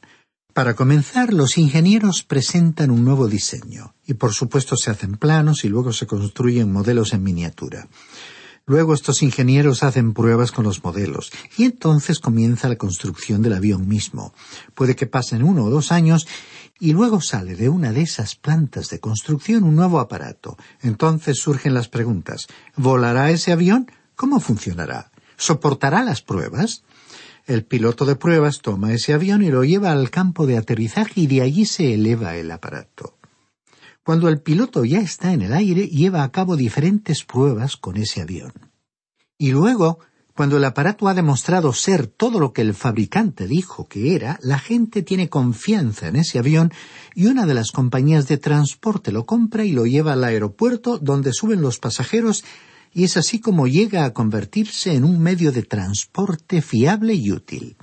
Para 0.53 0.75
comenzar, 0.75 1.33
los 1.33 1.57
ingenieros 1.57 2.21
presentan 2.21 2.91
un 2.91 3.03
nuevo 3.03 3.27
diseño 3.27 3.95
y 4.05 4.13
por 4.13 4.33
supuesto 4.33 4.77
se 4.77 4.91
hacen 4.91 5.13
planos 5.13 5.65
y 5.65 5.69
luego 5.69 5.93
se 5.93 6.05
construyen 6.05 6.71
modelos 6.71 7.13
en 7.13 7.23
miniatura. 7.23 7.87
Luego 8.67 8.93
estos 8.93 9.23
ingenieros 9.23 9.81
hacen 9.81 10.13
pruebas 10.13 10.51
con 10.51 10.63
los 10.63 10.83
modelos 10.83 11.31
y 11.57 11.63
entonces 11.63 12.19
comienza 12.19 12.69
la 12.69 12.75
construcción 12.75 13.41
del 13.41 13.53
avión 13.53 13.87
mismo. 13.87 14.31
Puede 14.75 14.95
que 14.95 15.07
pasen 15.07 15.43
uno 15.43 15.63
o 15.63 15.69
dos 15.71 15.91
años 15.91 16.27
y 16.79 16.93
luego 16.93 17.19
sale 17.19 17.55
de 17.55 17.69
una 17.69 17.91
de 17.91 18.03
esas 18.03 18.35
plantas 18.35 18.89
de 18.89 18.99
construcción 18.99 19.63
un 19.63 19.75
nuevo 19.75 19.99
aparato. 19.99 20.55
Entonces 20.83 21.39
surgen 21.39 21.73
las 21.73 21.89
preguntas 21.89 22.45
¿Volará 22.75 23.31
ese 23.31 23.51
avión? 23.51 23.91
¿Cómo 24.15 24.39
funcionará? 24.39 25.11
¿Soportará 25.35 26.03
las 26.03 26.21
pruebas? 26.21 26.83
El 27.45 27.65
piloto 27.65 28.05
de 28.05 28.15
pruebas 28.15 28.61
toma 28.61 28.93
ese 28.93 29.13
avión 29.13 29.43
y 29.43 29.51
lo 29.51 29.65
lleva 29.65 29.91
al 29.91 30.09
campo 30.09 30.47
de 30.47 30.57
aterrizaje 30.57 31.21
y 31.21 31.27
de 31.27 31.41
allí 31.41 31.65
se 31.65 31.93
eleva 31.93 32.37
el 32.37 32.49
aparato. 32.49 33.17
Cuando 34.03 34.29
el 34.29 34.41
piloto 34.41 34.85
ya 34.85 34.99
está 34.99 35.33
en 35.33 35.41
el 35.41 35.53
aire, 35.53 35.87
lleva 35.87 36.23
a 36.23 36.31
cabo 36.31 36.55
diferentes 36.55 37.23
pruebas 37.25 37.75
con 37.75 37.97
ese 37.97 38.21
avión. 38.21 38.53
Y 39.37 39.51
luego, 39.51 39.99
cuando 40.35 40.55
el 40.55 40.63
aparato 40.63 41.09
ha 41.09 41.13
demostrado 41.13 41.73
ser 41.73 42.07
todo 42.07 42.39
lo 42.39 42.53
que 42.53 42.61
el 42.61 42.73
fabricante 42.73 43.45
dijo 43.45 43.87
que 43.87 44.15
era, 44.15 44.39
la 44.41 44.57
gente 44.57 45.03
tiene 45.03 45.27
confianza 45.27 46.07
en 46.07 46.15
ese 46.15 46.39
avión 46.39 46.71
y 47.13 47.25
una 47.27 47.45
de 47.45 47.53
las 47.53 47.71
compañías 47.71 48.27
de 48.27 48.37
transporte 48.37 49.11
lo 49.11 49.25
compra 49.25 49.65
y 49.65 49.73
lo 49.73 49.85
lleva 49.85 50.13
al 50.13 50.23
aeropuerto 50.23 50.97
donde 50.97 51.33
suben 51.33 51.61
los 51.61 51.77
pasajeros 51.77 52.45
y 52.93 53.03
es 53.05 53.17
así 53.17 53.39
como 53.39 53.67
llega 53.67 54.05
a 54.05 54.13
convertirse 54.13 54.93
en 54.93 55.03
un 55.03 55.19
medio 55.19 55.51
de 55.51 55.63
transporte 55.63 56.61
fiable 56.61 57.15
y 57.15 57.31
útil. 57.31 57.77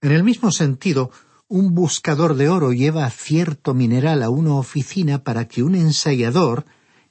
En 0.00 0.12
el 0.12 0.24
mismo 0.24 0.50
sentido, 0.50 1.10
un 1.48 1.74
buscador 1.74 2.34
de 2.34 2.48
oro 2.48 2.72
lleva 2.72 3.08
cierto 3.10 3.74
mineral 3.74 4.22
a 4.22 4.30
una 4.30 4.54
oficina 4.54 5.22
para 5.22 5.46
que 5.46 5.62
un 5.62 5.74
ensayador, 5.74 6.66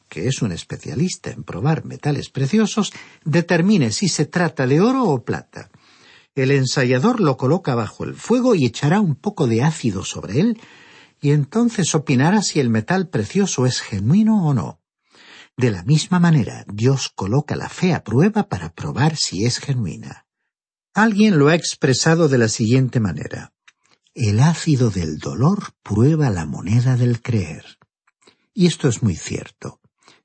que 0.09 0.27
es 0.27 0.41
un 0.41 0.51
especialista 0.51 1.31
en 1.31 1.43
probar 1.43 1.85
metales 1.85 2.29
preciosos, 2.29 2.91
determine 3.23 3.91
si 3.91 4.09
se 4.09 4.25
trata 4.25 4.67
de 4.67 4.81
oro 4.81 5.05
o 5.05 5.23
plata. 5.23 5.69
El 6.35 6.51
ensayador 6.51 7.19
lo 7.19 7.37
coloca 7.37 7.73
bajo 7.75 8.03
el 8.03 8.15
fuego 8.15 8.53
y 8.55 8.65
echará 8.65 8.99
un 8.99 9.15
poco 9.15 9.47
de 9.47 9.63
ácido 9.63 10.03
sobre 10.03 10.39
él, 10.39 10.59
y 11.21 11.31
entonces 11.31 11.95
opinará 11.95 12.41
si 12.41 12.59
el 12.59 12.69
metal 12.69 13.07
precioso 13.07 13.65
es 13.65 13.79
genuino 13.79 14.45
o 14.45 14.53
no. 14.53 14.82
De 15.55 15.69
la 15.69 15.83
misma 15.83 16.19
manera, 16.19 16.65
Dios 16.67 17.11
coloca 17.13 17.55
la 17.55 17.69
fe 17.69 17.93
a 17.93 18.03
prueba 18.03 18.49
para 18.49 18.73
probar 18.73 19.17
si 19.17 19.45
es 19.45 19.59
genuina. 19.59 20.25
Alguien 20.93 21.37
lo 21.37 21.47
ha 21.47 21.55
expresado 21.55 22.27
de 22.27 22.37
la 22.37 22.49
siguiente 22.49 22.99
manera. 22.99 23.53
El 24.15 24.39
ácido 24.39 24.89
del 24.89 25.17
dolor 25.17 25.73
prueba 25.81 26.29
la 26.29 26.45
moneda 26.45 26.97
del 26.97 27.21
creer. 27.21 27.77
Y 28.53 28.67
esto 28.67 28.87
es 28.87 29.01
muy 29.01 29.15
cierto. 29.15 29.79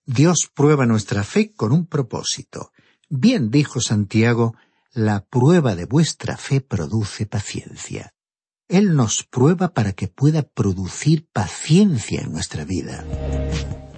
Dios 0.04 0.50
prueba 0.54 0.86
nuestra 0.86 1.24
fe 1.24 1.52
con 1.52 1.72
un 1.72 1.86
propósito. 1.86 2.72
Bien 3.08 3.50
dijo 3.50 3.80
Santiago, 3.80 4.54
la 4.92 5.24
prueba 5.24 5.74
de 5.74 5.84
vuestra 5.84 6.36
fe 6.36 6.60
produce 6.60 7.26
paciencia. 7.26 8.14
Él 8.68 8.94
nos 8.94 9.24
prueba 9.24 9.72
para 9.72 9.92
que 9.92 10.08
pueda 10.08 10.42
producir 10.42 11.26
paciencia 11.32 12.20
en 12.20 12.32
nuestra 12.32 12.64
vida. 12.64 13.04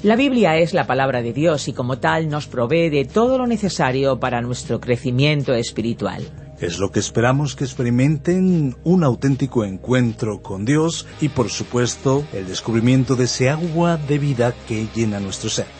La 0.03 0.17
Biblia 0.17 0.57
es 0.57 0.73
la 0.73 0.87
palabra 0.87 1.21
de 1.21 1.35
Dios 1.35 1.69
y 1.69 1.75
como 1.75 1.99
tal 1.99 2.31
nos 2.31 2.47
provee 2.47 2.89
de 2.89 3.05
todo 3.05 3.37
lo 3.37 3.47
necesario 3.47 4.19
para 4.19 4.41
nuestro 4.41 4.81
crecimiento 4.81 5.53
espiritual. 5.53 6.23
Es 6.59 6.79
lo 6.79 6.91
que 6.91 7.01
esperamos 7.01 7.55
que 7.55 7.65
experimenten 7.65 8.77
un 8.83 9.05
auténtico 9.05 9.63
encuentro 9.63 10.41
con 10.41 10.65
Dios 10.65 11.07
y 11.21 11.29
por 11.29 11.51
supuesto 11.51 12.25
el 12.33 12.47
descubrimiento 12.47 13.15
de 13.15 13.25
ese 13.25 13.51
agua 13.51 13.99
de 13.99 14.19
vida 14.19 14.55
que 14.67 14.89
llena 14.95 15.21
nuestro 15.21 15.51
ser. 15.51 15.80